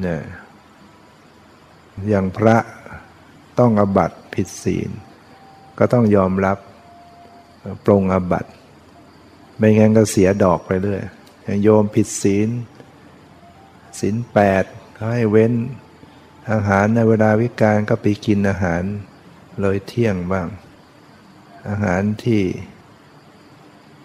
[0.00, 0.20] เนี่ย
[2.08, 2.56] อย่างพระ
[3.58, 4.90] ต้องอบัตผิดศีล
[5.78, 6.58] ก็ต้องยอมรับ
[7.84, 8.46] ปรงอบัต
[9.58, 11.02] ไม่งั้นก็เสียดอกไปเรื่อย
[11.42, 12.48] อย่างโยมผิดศีล
[14.00, 14.64] ศีลแปด
[14.94, 15.52] เขาให้เว้น
[16.52, 18.82] อาหารในเวลาวิการก็ไปกินอาหาร
[19.60, 20.48] เลยเที่ยงบ้าง
[21.68, 22.42] อาหารที่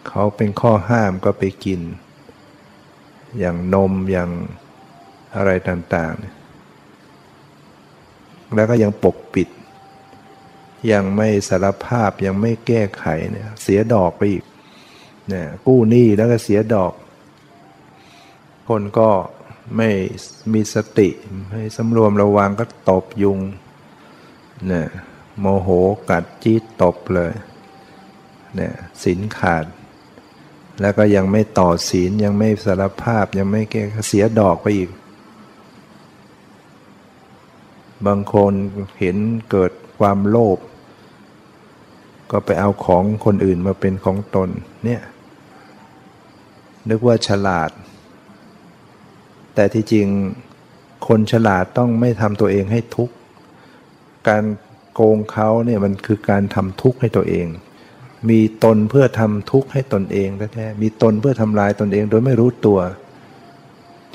[0.08, 1.82] เขาเป็นข้อห้ามก็ไปกิน
[3.40, 4.30] อย่างนมอย่าง
[5.36, 9.50] อะไรต่างๆ แล้วก็ยังปกปิด
[10.92, 14.44] ยังไม่สารภาพยังไม่แก้ไขเนี่ยเสียดอกไปอีก
[15.30, 16.94] เนี่ยกู้หนี้แล้วก็เสียดอก
[18.68, 19.10] คนก็
[19.76, 19.90] ไม่
[20.54, 21.10] มีสติ
[21.50, 23.40] ไม่สำรวมระวังก็ตบยุง
[24.68, 24.88] เนี่ย
[25.40, 25.70] โมโห
[26.10, 27.34] กัดจี๊ดตบเลย
[28.56, 28.74] เนี่ย
[29.04, 29.66] สินขาด
[30.82, 34.90] แล้วก็ยังไม่ต่อศีลยังไม่สารภาพยังไม่แก้เสียดอกไปอีก
[38.06, 38.54] บางคน
[39.00, 39.18] เห็น
[39.52, 40.60] เกิดความโลภ
[42.32, 44.50] ก็ไปเอาของคนอื่นมาเป็นของตน
[44.86, 45.02] เนี่ย
[46.90, 47.70] นึกว่าฉลาด
[49.56, 50.08] แต่ที่จริง
[51.08, 53.16] คนฉลาดต้องไม่ทำตัวเองให้ทุกข์
[54.28, 54.44] การ
[54.94, 57.48] โกงเขาเนี่ยมันคือการทำทุกข์ให้ตัวเอง
[58.30, 62.80] มีตนเพื่อทำทุกข์ให้ตนเองแท้ๆมีตนเพื่อทำลายตนเองโดยไม่รู้ตัว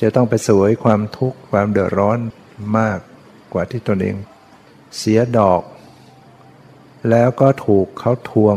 [0.01, 2.19] จะต้องไปสวยความทุกข์ความเดือดร้อน
[2.79, 2.99] มาก
[3.53, 4.17] กว่าที่ตนเอง
[4.99, 5.63] เสียดอก
[7.11, 8.57] แล้วก็ถูกเขาทวง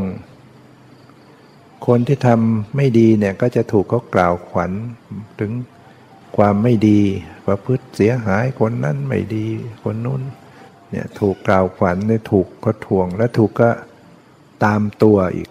[1.88, 4.72] คนที่ทำไม่ดีเนี่ยก็จะถูกเขากล่าวขวัญ
[5.40, 5.52] ถึง
[6.38, 7.02] ความไม่ดี
[7.48, 9.48] ประพฤติเสียหายคนนั้นไม่ดี
[9.84, 10.22] คนนู้น
[10.90, 13.70] เนี่ยถูกกล่าวขวัญเนี่ยถูกก็ทวง และถูกก็
[14.64, 15.50] ตามตัวอีก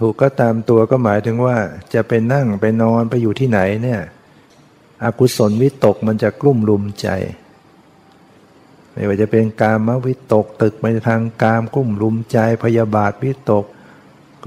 [0.00, 1.56] ถูกก็ตามตัวก็หมายถึงว่า
[1.94, 4.00] จะไปนั่งไปนอนไปอยู่ที่ไหนเนี่ย
[5.02, 7.08] อกุศลวิตกมันจะกลุ่มลุมใจ
[8.92, 13.64] ไม่ว่าจะเป็นกามวิตกตึกไปทางกามกลุ่มลุมใจพยาบาทวิตก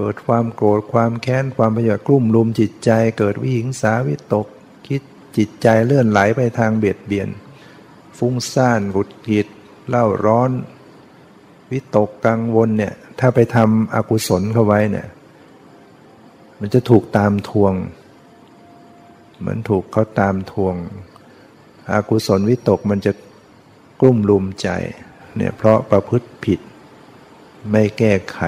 [0.02, 4.46] เกิดความโกรธความแค้นความพยาบาทกลุ่มลุมจิตใจ เกิดวิหิงสาวิตก
[4.86, 5.02] คิด
[5.36, 7.28] จิตใจเลื่อนไหลไปทางเบียดเบียน
[8.18, 9.48] ฟุ้งซ่านหงุดหงิด
[9.88, 10.50] เล่าร้อน
[11.70, 15.08] วิตกกังวลเนี่ยถ้าไปทำอกุศลเข้าไว้เนี่ย
[16.60, 17.74] มันจะถูกตามทวง
[19.38, 20.74] เหมือนถูกเขาตามทวง
[21.92, 23.12] อกุศลวิตกมันจะ
[24.00, 24.68] กลุ่มลุมใจ
[25.36, 26.60] เนี่ยเพราะประพฤติผิด
[27.70, 28.40] ไม่แก้ไข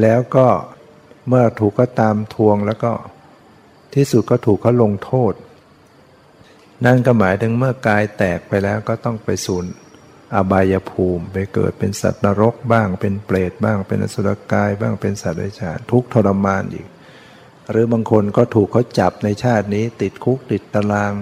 [0.00, 0.48] แล้วก็
[1.28, 2.92] เมื่อถูกก็ตามทวงแล้วก็
[3.94, 5.32] ที่สุดก็ถูกเขาลงโทษ
[6.84, 9.64] นั่นก็หมายถึงเมื่อกายแตกไปแล้วก็ต้องไปสูญ
[10.34, 16.86] อบายภูมิ ไปเกิดเป็นสัตว์นรกบ้างเป็นเปรตบ้างเป็นอสุรกายบ้างเป็นสัตว์ไร้ชาทุกทรมานอีก
[17.70, 21.14] หรือบางคนก็ถูกเขาจับในชาตินี้ ติดคุกติดตาราง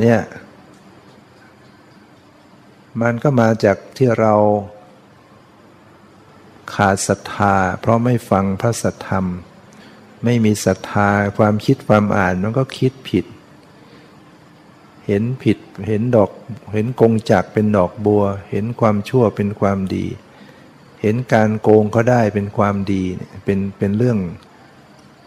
[0.00, 0.20] เนี่ย
[3.02, 4.34] มันก็มาจากที่เรา
[6.74, 9.26] ขาดศรัทธา เพราะไม่ฟังพระสัทธรรม
[10.24, 13.24] ไม่มีศรัทธาความคิดความอ่านมันก็คิดผิด
[15.06, 16.30] เห็นผิดเห็นดอก
[16.72, 20.06] เห็นกงจักเป็นดอกบัว เห็นความชั่วเป็นความดี
[21.02, 23.02] เห็นการโกงเขาได้เป็นความดี
[23.44, 24.18] เป็นเป็นเรื่อง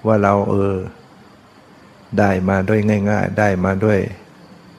[0.05, 0.75] ว่าเราเออ
[2.19, 3.99] ได้มาด้วยง่าย ๆ ได้มาด้วย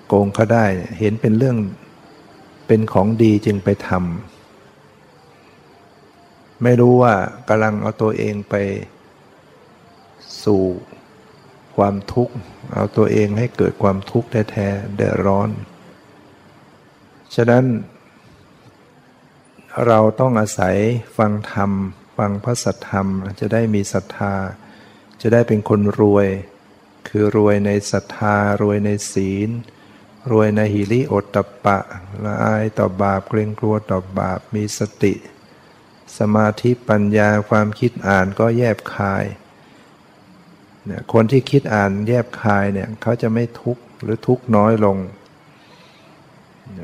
[0.08, 0.66] โกงเขาได้
[0.98, 1.56] เห็นเป็นเรื่อง
[2.66, 4.31] เป็นของดีจึงไปทำ
[6.62, 7.14] ไม่รู้ว่า
[7.48, 8.54] กำลังเอาตัวเองไป
[10.44, 10.62] สู่
[11.76, 12.34] ความทุกข์
[12.74, 15.50] เอาตัวเองให้เกิดความทุกข์แท้ๆเดือดร้อน
[17.34, 17.64] ฉะนั้น
[19.86, 20.76] เราต้องอาศัย
[21.16, 21.70] ฟังธรรม
[22.16, 23.06] ฟังพระสัทธรรม
[23.40, 24.34] จะได้มีศรัทธา
[25.20, 26.28] จะได้เป็นคนรวย
[27.08, 29.50] คือรวยในศรัทธารวยในศีล
[30.30, 31.78] รวยในหิริโอตตปะ
[32.24, 35.14] ละอายต่อบาปเกรงกลัวต่อบาปมีสติ
[36.18, 39.24] สมาธิปัญญาความคิดอ่านก็แยบคาย
[40.86, 44.98] เนี่ยคนที่คิดอ่านแยบคายเนี่ยเขาจะไม่ทุกข์หรือทุกข์น้อยลง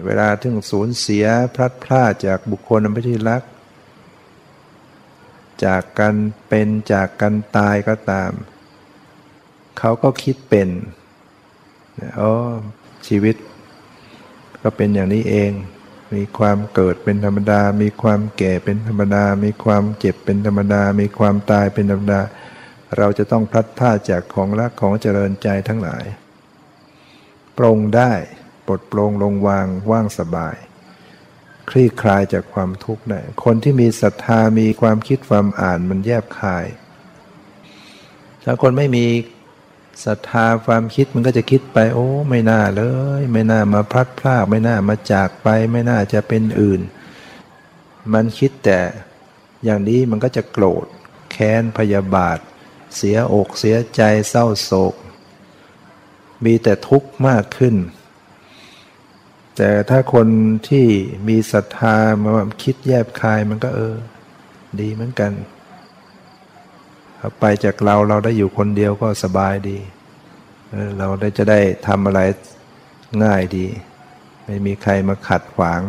[0.06, 3.42] เวลาถึงสูญเสียพลัดพรากจากบุคคลอันเป็นที่รัก
[5.64, 6.14] จากกัน
[6.48, 8.32] เป็นจากกันตายก็ตาม
[9.78, 10.68] เขาก็คิดเป็น
[12.20, 12.32] อ๋อ
[13.06, 13.36] ชีวิต
[14.62, 15.50] ก็เป็นอย่างนี้เอง
[16.14, 22.20] มีความเกิดเป็นธรรมดา มีความแก่เป็นธรรมดา มีความเจ็บเป็นธรรมดา มีความตายเป็นธรรมดา
[22.96, 26.04] เราจะต้องพลัดพรากจากของรักของเจริญใจทั้งหลาย
[27.58, 28.12] ปรงได้
[28.66, 30.56] ปลดปลงลงวางว่างสบาย
[31.70, 36.66] คลี่คลายจากความทุกข์ได้คนที่มีศรัทธามีความคิดความอ่านมันแยบคาย
[38.44, 39.06] ถ้าคนไม่มี
[40.04, 42.82] ศรัทธาความคิดมันก็จะคิดไป โอ้ ไม่น่าเล
[43.20, 46.80] ย ไม่น่ามาพลัดพรากไม่น่ามาจากไป ไม่น่าจะเป็นอื่น
[48.12, 48.80] มันคิดแต่
[49.64, 50.87] อย่างนี้มันก็จะโกรธ
[51.30, 52.38] แค้นพยาบาท
[52.96, 54.94] เสียอกเสียใจเศร้าโศก
[56.44, 57.76] มีแต่ทุกข์มากขึ้น
[59.56, 60.28] แต่ถ้าคน
[60.68, 60.87] ที่
[61.28, 62.30] มีศรัทธามา
[62.62, 63.96] คิดแยบคายมันก็เออ
[64.80, 65.32] ดีเหมือนกัน
[67.40, 69.78] ไปจากเราเราได้อยู่คนเดียวก็สบายดี
[70.98, 72.20] เราได้จะได้ทำอะไร
[73.24, 73.66] ง่ายดี
[74.44, 75.81] ไม่มีใครมาขัดขวาง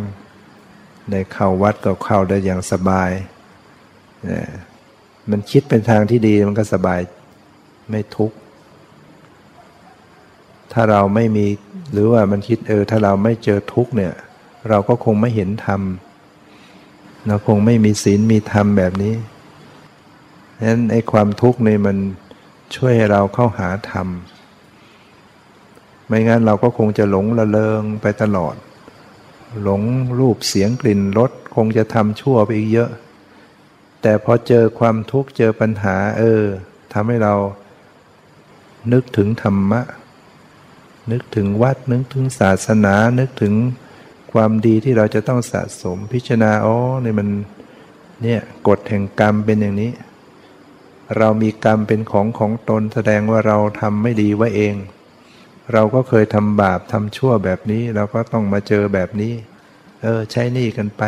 [1.09, 3.11] ในเข้าวัดก็เข้าได้อย่างสบาย
[5.29, 6.99] มันคิดเป็นทางที่ดีมันก็สบาย
[7.89, 8.35] ไม่ทุกข์
[10.73, 11.45] ถ้าเราไม่มี
[11.91, 14.13] หรือว่ามันคิดเออถ้าเราไม่เจอทุกข์เนี่ย
[14.69, 15.81] เราก็คงไม่เห็นธรรม
[17.27, 19.13] เราคงไม่มีศีลมีธรรมแบบนี้
[20.59, 21.97] ฉะนั้นไอ้ความทุกข์นี่มัน
[22.75, 24.07] ช่วยให้เราเข้าหาธรรม
[26.07, 28.55] ไม่งั้นเราก็คงจะหลงละเลงไปตลอด
[29.63, 29.81] หลง
[30.19, 32.89] รูปเสียงกลิ่นรสคงจะทำชั่วไปอีกเยอะ
[34.01, 36.43] แต่พอเจอความทุกข์เจอปัญหา เออ
[36.93, 37.35] ทำให้เรา
[38.93, 39.81] นึกถึงธรรมะ
[41.11, 43.53] นึกถึงวัดนึกถึงศาสนา นึกถึง
[44.31, 47.29] ความดีที่เราจะต้องสะสมพิจารณาอ๋อนี่มัน
[48.23, 49.91] เนี่ยกฎแห่งกรรมเป็นอย่างนี้
[51.17, 54.75] เรามีกรรมเป็นของของตนแสดงว่าเราทำไม่ดีไว้เอง
[55.73, 59.33] เราก็เคยทำบาปทำชั่วแบบนี้ เราก็ต้องมาเจอแบบนี้
[60.03, 61.03] เออ ใช้หนี้กันไป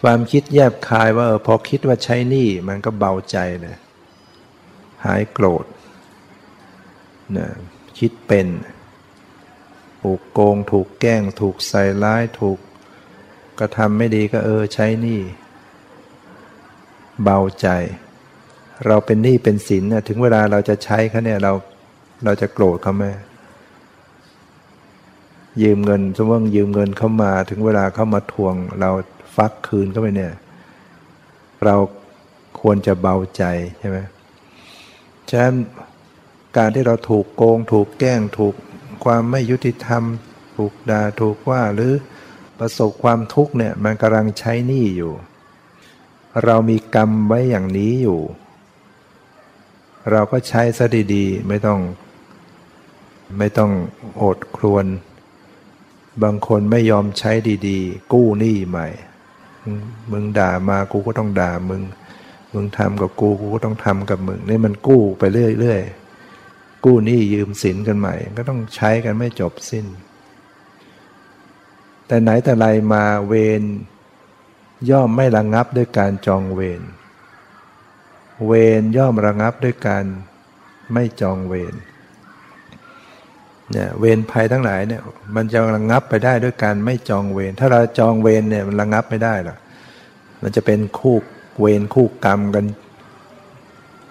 [0.00, 3.76] ความคิดแยบคายว่าเออพอคิดว่าใช้หนี้มันก็เบาใจเลย
[5.04, 5.64] หายโกรธ
[7.36, 7.48] นะ
[7.98, 8.48] คิดเป็น
[10.02, 12.58] ถูกโกง ถูกแกล้ง ถูกใส่ร้าย ถูก
[13.58, 15.20] กระทำไม่ดีก็เออใช้หนี้
[17.22, 17.68] เบาใจ
[18.86, 21.52] เราเป็นหนี้เป็นสินถึงเวลาเราจะใช้เขาเนี่ยเรา
[22.24, 23.04] เราจะโกรธเขาไหม
[25.62, 28.90] ยืมเงินสมมติยืมเงินเข้ามา ถึงเวลาเขามาทวง เรา
[29.36, 30.32] ฟักคืนเข้าไปเนี่ย
[31.64, 31.76] เรา
[32.60, 33.44] ควรจะเบาใจ
[33.78, 33.98] ใช่ไหม
[35.30, 35.54] ฉะนั้น
[36.56, 38.54] การที่เราถูกโกง ถูกแกล้งถูก
[39.04, 40.02] ความไม่ยุติธรรม
[40.56, 41.92] ถูกด่าถูกว่าหรือ
[42.58, 45.12] ประสบความทุกข์เนี่ยมันกำลังใช้หนี้อยู่
[46.44, 48.20] เรามีกรรมไว้อย่างนี้อยู่
[50.10, 51.80] เราก็ใช้ซะดีๆ ไม่ต้อง
[53.38, 53.72] ไม่ต้อง
[54.16, 54.86] โอดครวน
[56.22, 57.32] บางคนไม่ยอมใช้
[57.68, 58.88] ดีๆ กู้หนี้ใหม่
[60.10, 61.82] มึงด่ามากูก็ต้องด่ามึง
[62.52, 65.22] มึงทำกับกูกูก็ต้องทำกับมึง นี่มันกู้ไป
[65.60, 69.86] เรื่อยๆ กู้หนี้ยืมสินกันใหม่ ก็ต้องใช้กันไม่จบสิ้น
[72.06, 73.62] แต่ไหนแต่ไรมาเวร
[74.90, 76.82] ย่อมไม่ระงงับด้วยการจองเวร
[78.46, 80.04] เวรย่อมระงับด้วยการ
[80.92, 81.74] ไม่จองเวร
[83.72, 85.02] เนี่ยเวรภัยทั้งหลายเนี่ย
[85.34, 89.58] มันจะระงับไปได้ด้วยการไม่จองเวรถ้าเราจองเวรเนี่ยมันระงับไม่ได้หรอก
[90.42, 91.16] มันจะเป็นคู่
[91.60, 92.64] เวรคู่กรรมกัน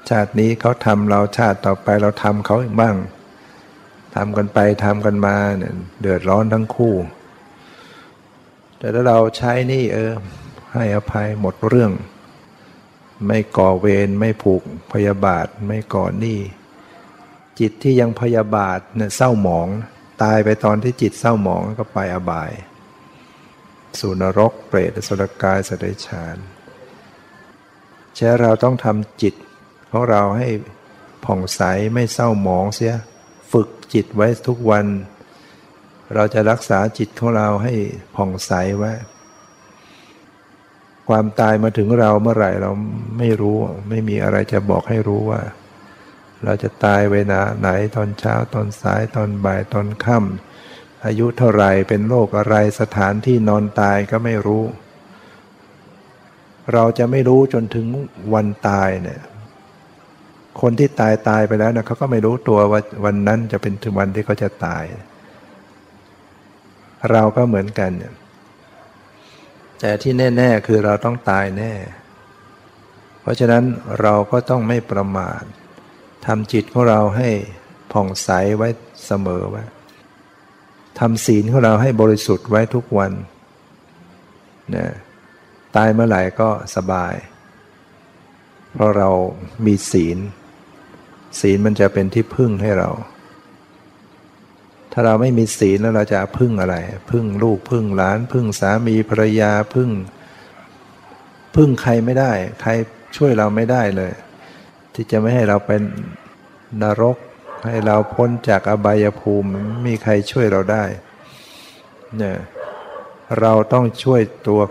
[0.09, 2.95] ชาตินี้เขาทำเราชาติต่อไปเราทำเขาอีกบ้าง
[4.15, 6.95] ทำกันไปทำกันมาเนี่ยเดือดร้อนทั้งคู่
[8.77, 10.11] แต่ถ้าเราใช้นี่เออ
[10.73, 11.91] ให้อภัยหมดเรื่อง
[13.27, 16.39] ไม่ก่อเวรไม่ผูกพยาบาทไม่ก่อหนี้
[17.59, 19.67] จิตที่ยังพยาบาทเนี่ยเศร้าหมอง
[20.23, 22.51] ตายไปตอนที่จิตเศร้าหมองก็ไปอบาย
[23.99, 26.37] สู่นรกเปรตสุรกายสเดชาน
[28.15, 29.35] ใช่เราต้องทำจิต
[29.91, 30.47] ของเราให้
[31.25, 31.61] ผ่องใส
[31.93, 32.95] ไม่เศร้าหมองเสีย
[33.51, 34.85] ฝึกจิตไว้ทุกวัน
[36.15, 37.73] เราจะรักษาจิตของเราให้
[38.15, 38.91] ผ่องใสไว้
[41.09, 42.71] ความตายมาถึงเราเมื่อไหร่เรา
[43.17, 43.57] ไม่รู้
[43.89, 45.41] ไม่มีอะไรจะบอกให้รู้ว่า
[46.43, 54.63] เราจะตายเวลาไหนตอนเช้าตอนสายตอนบ่ายตอนค่ำอายุเท่าไหร่เป็นโรคอะไรสถานที่นอนตายก็ไม่รู้
[56.73, 57.85] เราจะไม่รู้จนถึง
[58.33, 59.21] วันตายเนี่ย
[60.61, 64.83] คนที่ตายตายไปแล้วนะเขาก็ไม่รู้ตัวว่าวันนั้นจะเป็นถึงวันที่เขาจะตาย
[67.11, 68.13] เราก็เหมือนกันเนี่ย
[69.85, 71.73] แต่ที่แน่ ๆ คือเราต้องตายแน่
[73.21, 73.63] เพราะฉะนั้น
[74.01, 75.43] เราก็ต้องไม่ประมาท
[76.25, 77.29] ทำจิตของเราให้
[77.91, 78.69] ผ่องใสไว้
[79.05, 79.63] เสมอไว้
[80.99, 83.11] ทำศีลของเราให้บริสุทธิ์ไว้ทุกวัน
[84.75, 84.85] นะ
[85.75, 87.13] ตายเมื่อไหร่ก็สบาย
[88.73, 89.09] เพราะเรา
[89.65, 90.17] มีศีล
[91.39, 92.89] ศีลมันจะเป็นที่พึ่งให้เรา
[94.95, 96.75] ถ้าเราไม่มีศีลแล้วเราจะพึ่งอะไร
[97.11, 99.89] พึ่งลูกพึ่งหลาน พึ่งสามีภรรยาพึ่ง
[101.55, 102.31] พึ่งใครไม่ได้
[102.61, 102.71] ใคร
[103.17, 104.11] ช่วยเราไม่ได้เลย
[104.93, 105.81] ที่จะไม่ให้เราเป็น
[106.81, 107.17] นรก
[107.67, 110.83] ให้เราพ้นจากอบายภูมิม่มีใครช่วยเราได้
[112.17, 112.37] เนี่ย
[113.39, 114.61] เราต้องช่วยตัว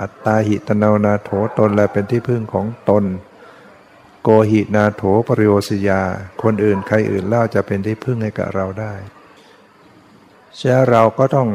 [0.00, 3.04] อัตตาหิตนานาโถตนและเป็นที่พึ่งของตน
[4.22, 6.02] โกหินาโถปริโยสยา
[6.42, 8.94] คนอื่นใครอื่นเล่าจะเป็นที่พึ่งให้กับเราได้
[10.60, 11.48] ฉะนั้นเราก็ต้อง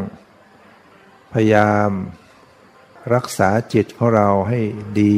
[1.34, 1.89] พยายาม
[3.14, 4.60] รักษาจิตของเราให้
[5.01, 5.18] ดี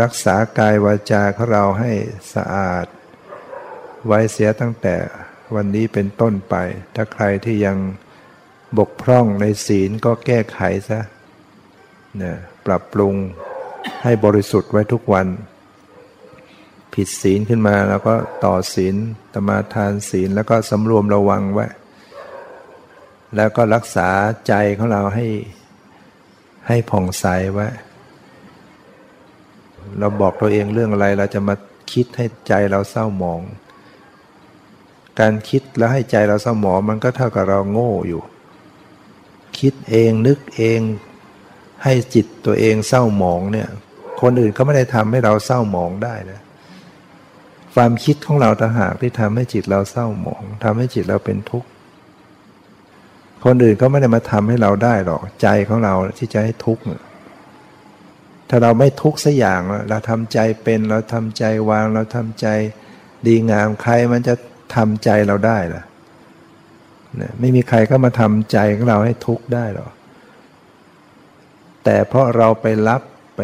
[0.00, 1.92] รักษากายวาจาของเราให้
[2.34, 2.86] สะอาด
[4.06, 4.96] ไว้เสียตั้งแต่
[5.54, 6.54] วันนี้เป็นต้นไป
[6.94, 7.76] ถ้าใครที่ยัง
[8.78, 11.00] บกพร่องในศีลก็แก้ไขซะ
[12.16, 13.14] เนี่ยปรับปรุง
[14.02, 15.26] ให้บริสุทธิ์ไว้ทุกวัน
[16.94, 18.14] ผิดศีลขึ้นมาแล้วก็
[18.44, 18.96] ต่อศีล
[19.32, 21.66] ตมาทานศีลแล้วก็สำรวมระวังไว้
[23.36, 24.08] แล้วก็รักษา
[24.48, 25.26] ใจของเราให้
[26.68, 27.68] ให้ผ่องใสไว้
[29.98, 31.54] เราบอกตัวเองเรื่องอะไรเราจะมา
[31.92, 33.40] คิดให้ใจเราเศร้าหมอง
[35.20, 38.22] การคิดแล้วให้ใจเราเศร้าหมองมันก็เท่ากับเราโง่อยู่
[39.58, 40.80] คิดเองนึกเอง
[41.84, 43.68] ให้จิตตัวเองเศร้าหมองเนี่ย
[44.20, 46.40] คนอื่นเขาไม่ได้ทำให้เราเศร้าหมองได้นะ
[47.74, 51.68] ความคิดของเราต่างหากที่ทำให้จิตเราเศร้าหมองทำให้จิตเราเป็นทุกข์
[53.44, 56.82] คนอื่นก็ไม่ได้มาทำให้เราได้หรอกใจของเราที่จะให้ทุกข์
[58.48, 62.46] ถ้าเราไม่ทุกข์สักอย่างเราทำใจเป็นเราทำใจวางเราทำใจ
[63.26, 64.34] ดีงามใครมันจะ
[64.76, 65.82] ทำใจเราได้ล่ะ
[67.40, 69.92] ไม่มีใครก็มาทำใจของเราให้ทุกข์ได้หรอก
[71.84, 73.02] แต่เพราะเราไปรับ
[73.36, 73.40] ไป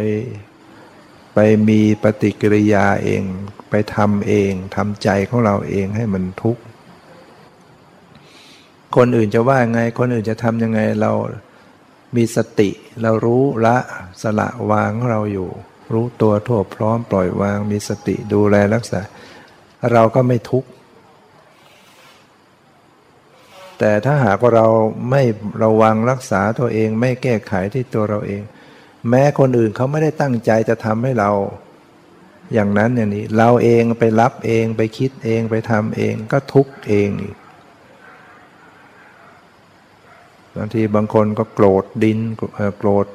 [1.34, 1.38] ไป
[1.68, 3.22] มีปฏิกิริยาเอง
[3.70, 6.62] ไปทำเองทำใจของเราเองให้มันทุกข์
[8.96, 11.12] คนอื่นจะว่าไง คนอื่นจะทำยังไงเรา
[12.16, 12.70] มีสติ
[13.02, 13.76] เรารู้ละ
[14.22, 15.50] สละวางเราอยู่
[15.92, 19.00] รู้ตัวทั่วพร้อมปล่อยวาง มีสติดูแลรักษา
[19.92, 20.68] เราก็ไม่ทุกข์
[23.78, 24.68] แต่ถ้าหากว่าเรา
[25.10, 25.22] ไม่
[25.62, 28.42] ระวังรักษาตัวเอง ไม่แก้ไขที่ตัวเราเอง
[29.08, 31.30] แม้คนอื่นเขาไม่ได้ตั้งใจจะทำให้เรา
[32.54, 37.08] อย่างนั้นอย่างนี้ เราเองไปรับเองไปคิดเองไปทำเองก็ทุกข์เอง
[40.58, 42.18] บางทีบางคนก็โกรธดิน
[42.78, 43.06] โกรธ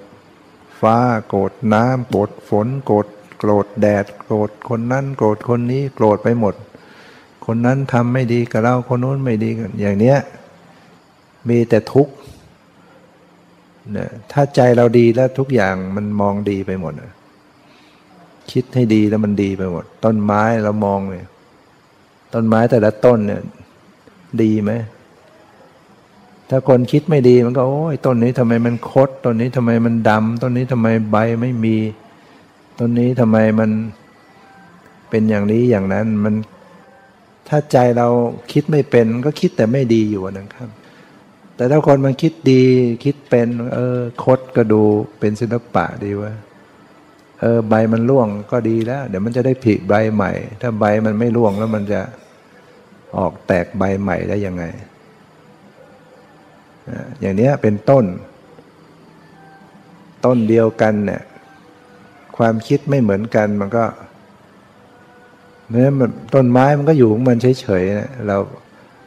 [0.81, 3.07] ฟ้า โกรธน้ำโกรธฝน โกรธ
[3.39, 6.55] โกรธแดด โกรธคนนั้นโกรธคนนี้โกรธไปหมด
[7.45, 10.17] คนนั้นทำไม่ดีกับเราคนนู้นไม่ดีกันอย่างเนี้ย
[11.49, 12.13] มีแต่ทุกข์
[13.97, 16.93] นะถ้าใจเราดีแล้วทุกอย่างมันมองดีไปหมด
[18.51, 21.27] คิดให้ดีแล้วมันดีไปหมด ต้นไม้เรามองเนี่ย
[22.33, 23.41] ต้นไม้แต่ละต้นเนี่ย
[24.41, 24.71] ดีไหม
[26.55, 31.77] ถ้าคนคิดไม่ดีมันก็โอ้ยต้นนี้ทำไมมันคดต้นนี้ทำไมมันดำต้นนี้ทำไมใบไม่มี
[32.79, 33.71] ต้นนี้ทำไมมัน
[35.09, 36.35] เป็นอย่างนี้อย่างนั้นมัน
[37.49, 38.07] ถ้าใจเรา
[38.51, 40.69] คิดไม่เป็นก็คิดแต่ไม่ดีอยู่นะครับ
[41.55, 42.63] แต่ถ้าคนมันคิดดี
[43.03, 44.81] คิดเป็น เออคดก็ดู
[45.19, 46.31] เป็นศิลปะดีว่า
[47.41, 50.31] เออใบมันร่วงก็ดีแล้ว เดี๋ยวมันจะได้ผลิใบใหม่
[50.61, 52.01] ถ้าใบมันไม่ร่วงแล้วมันจะ
[53.17, 54.65] ออกแตกใบใหม่ได้ยังไง
[57.19, 58.05] อย่างนี้เป็นต้น
[60.25, 61.21] ต้นเดียวกันเนี่ย
[62.37, 63.85] ความคิดไม่เหมือนกันมันก็
[65.71, 68.37] เนี่ยมันต้นไม้มันก็อยู่ของมันเฉยๆนะเรา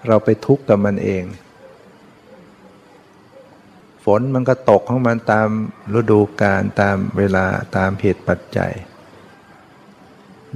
[0.09, 1.24] เราไปทุกข์กับมันเอง
[4.05, 5.49] ฝนมันก็ตกของมันตาม
[5.95, 7.45] ฤดูกาลตามเวลา
[7.77, 8.72] ตามเหตุปัจจัย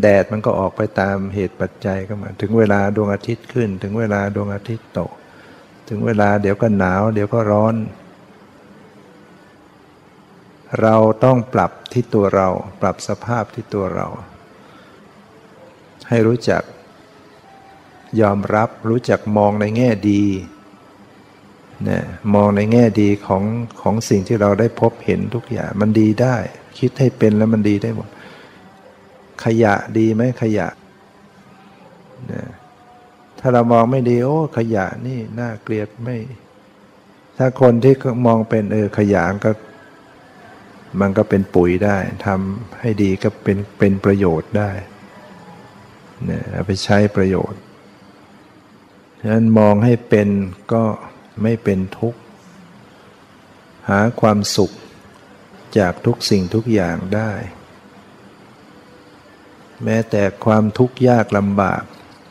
[0.03, 5.11] แดดมันก็ออกไปตามเหตุปัจจัยก็มา ถึงเวลาดวงอาทิตย์ขึ้น ถึงเวลาดวงอาทิตย์ตก
[5.93, 7.75] ถึงเวลาเดี๋ยวก็หนาว เดี๋ยวก็ร้อน
[10.81, 12.49] เราต้องปรับที่ตัวเรา
[12.81, 14.07] ปรับสภาพที่ตัวเรา
[16.09, 16.63] ให้รู้จัก
[18.21, 20.25] ยอมรับรู้จักมองในแง่ดี
[21.89, 22.01] นะ
[22.35, 23.43] มองในแง่ดีของ
[23.81, 26.37] ของสิ่งที่เราได้พบเห็นทุกอย่าง มันดีได้
[26.79, 28.09] คิดให้เป็นแล้วมันดีได้หมด
[29.45, 30.69] ขยะดีไหมขยะ
[32.33, 32.43] นะ
[33.41, 36.17] ถ้าเรามองไม่ดี โอ้ ขยะนี่น่าเกลียดไม่
[37.37, 37.95] ถ้าคนที่
[38.27, 39.51] มองเป็นเออขยะก็
[41.01, 44.71] มันก็เป็นปุ๋ยได้ทำให้ดีก็เป็นเป็นประโยชน์ได้
[46.27, 47.61] เนะเอาไปใช้ประโยชน์
[49.21, 50.29] ฉะนั้นมองให้เป็น
[50.73, 50.85] ก็
[51.43, 52.21] ไม่เป็นทุกข์
[53.89, 54.71] หาความสุข
[55.79, 57.33] จากทุกสิ่งทุกอย่างได้
[59.85, 61.83] แม้แต่ความทุกข์ยากลำบาก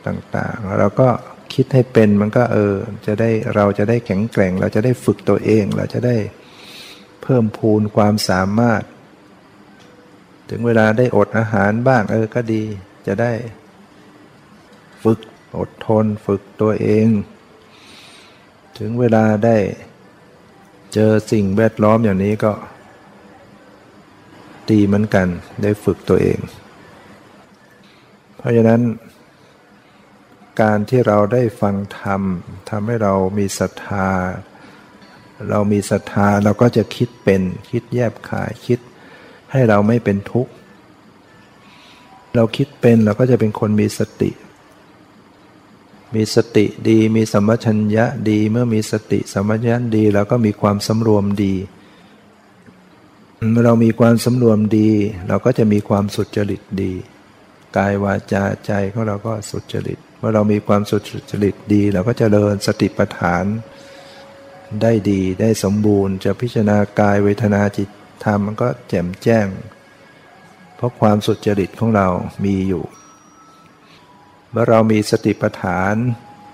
[0.06, 1.08] ต่างๆเราก็
[1.54, 2.74] คิดให้เป็นมันก็เออ
[3.06, 6.16] จะได้เราจะได้แข็งแกร่ง เราจะได้ฝึกตัวเอง เราจะได้
[7.22, 8.82] เพิ่มพูนความสามารถ
[10.50, 12.62] ถึงเวลาได้อดอาหารบ้างเออก็ดี
[13.06, 13.32] จะได้
[15.02, 15.18] ฝึก
[15.58, 17.08] อดทนฝึกตัวเอง
[18.78, 19.56] ถึงเวลาได้
[20.94, 22.52] เจอสิ่งแวดล้อมอย่างนี้ก็
[24.70, 25.26] ดีเหมือนกัน
[25.62, 26.38] ได้ฝึกตัวเอง
[28.36, 28.80] เพราะฉะนั้น
[30.60, 32.22] การที่เราได้ฟังธรรม
[32.68, 34.08] ทำให้เรามีศรัทธา
[35.50, 38.78] เรามีศรัทธาเราก็จะคิดเป็นคิดแยบขายคิด
[39.52, 40.52] ให้เราไม่เป็นทุกข์
[42.34, 44.30] เราคิดเป็นเราก็จะเป็นคนมีสติ
[46.14, 51.54] มีสติดี มีสัมปชัญญะดีเมื่อมีสติสัมปชัญญะดีเราก็มีความสำรวมดี
[53.50, 54.90] เมื่อเรามีความสำรวมดี
[55.28, 56.92] เราก็จะมีความสุจริตดี
[57.76, 60.98] กายวาจาใจของเราก็สุจริต เมื่อเรามีความสุ
[61.30, 63.44] จริตดี เราก็จะเดินสติปัฏฐาน
[64.82, 67.88] ได้ดีได้สมบูรณ์ จะพิจารณากายเวทนาจิต
[68.24, 69.46] ธรรมมันก็แจ่มแจ้ง
[70.76, 72.08] เพราะความสุจริตของเรา
[72.44, 72.84] มีอยู่
[74.50, 75.94] เมื่อเรามีสติปัฏฐาน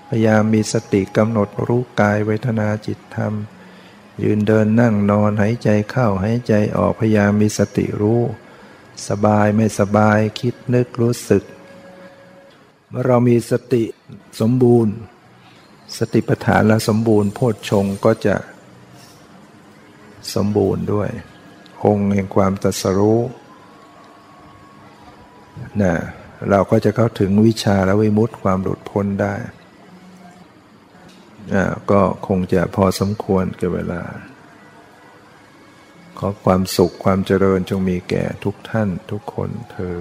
[0.09, 3.33] พยายามมีสติกำหนดรู้กายเวทนาจิตธรรม
[4.23, 8.21] ยืนเดินนั่งนอนหายใจเข้าหายใจออกพยายามมีสติรู้
[9.07, 11.43] สบายไม่สบายคิดนึกรู้สึก
[12.89, 13.83] เมื่อเรามีสติ
[14.39, 14.95] สมบูรณ์
[15.97, 18.35] สติปัฏฐานและสมบูรณ์ โพชฌงก็จะ
[20.35, 21.09] สมบูรณ์ด้วย
[21.85, 23.19] องค์แห่งความตรัสรู้
[25.81, 25.93] นะ
[26.49, 29.35] เราก็จะเข้าถึงวิชาและวิมุตติความหลุดพ้นได้
[31.91, 34.01] ก็คงจะพอสมควรกับเวลา
[36.17, 39.97] ขอความสุขความเจริญจงมีแก่ทุกท่านทุกคนเธอ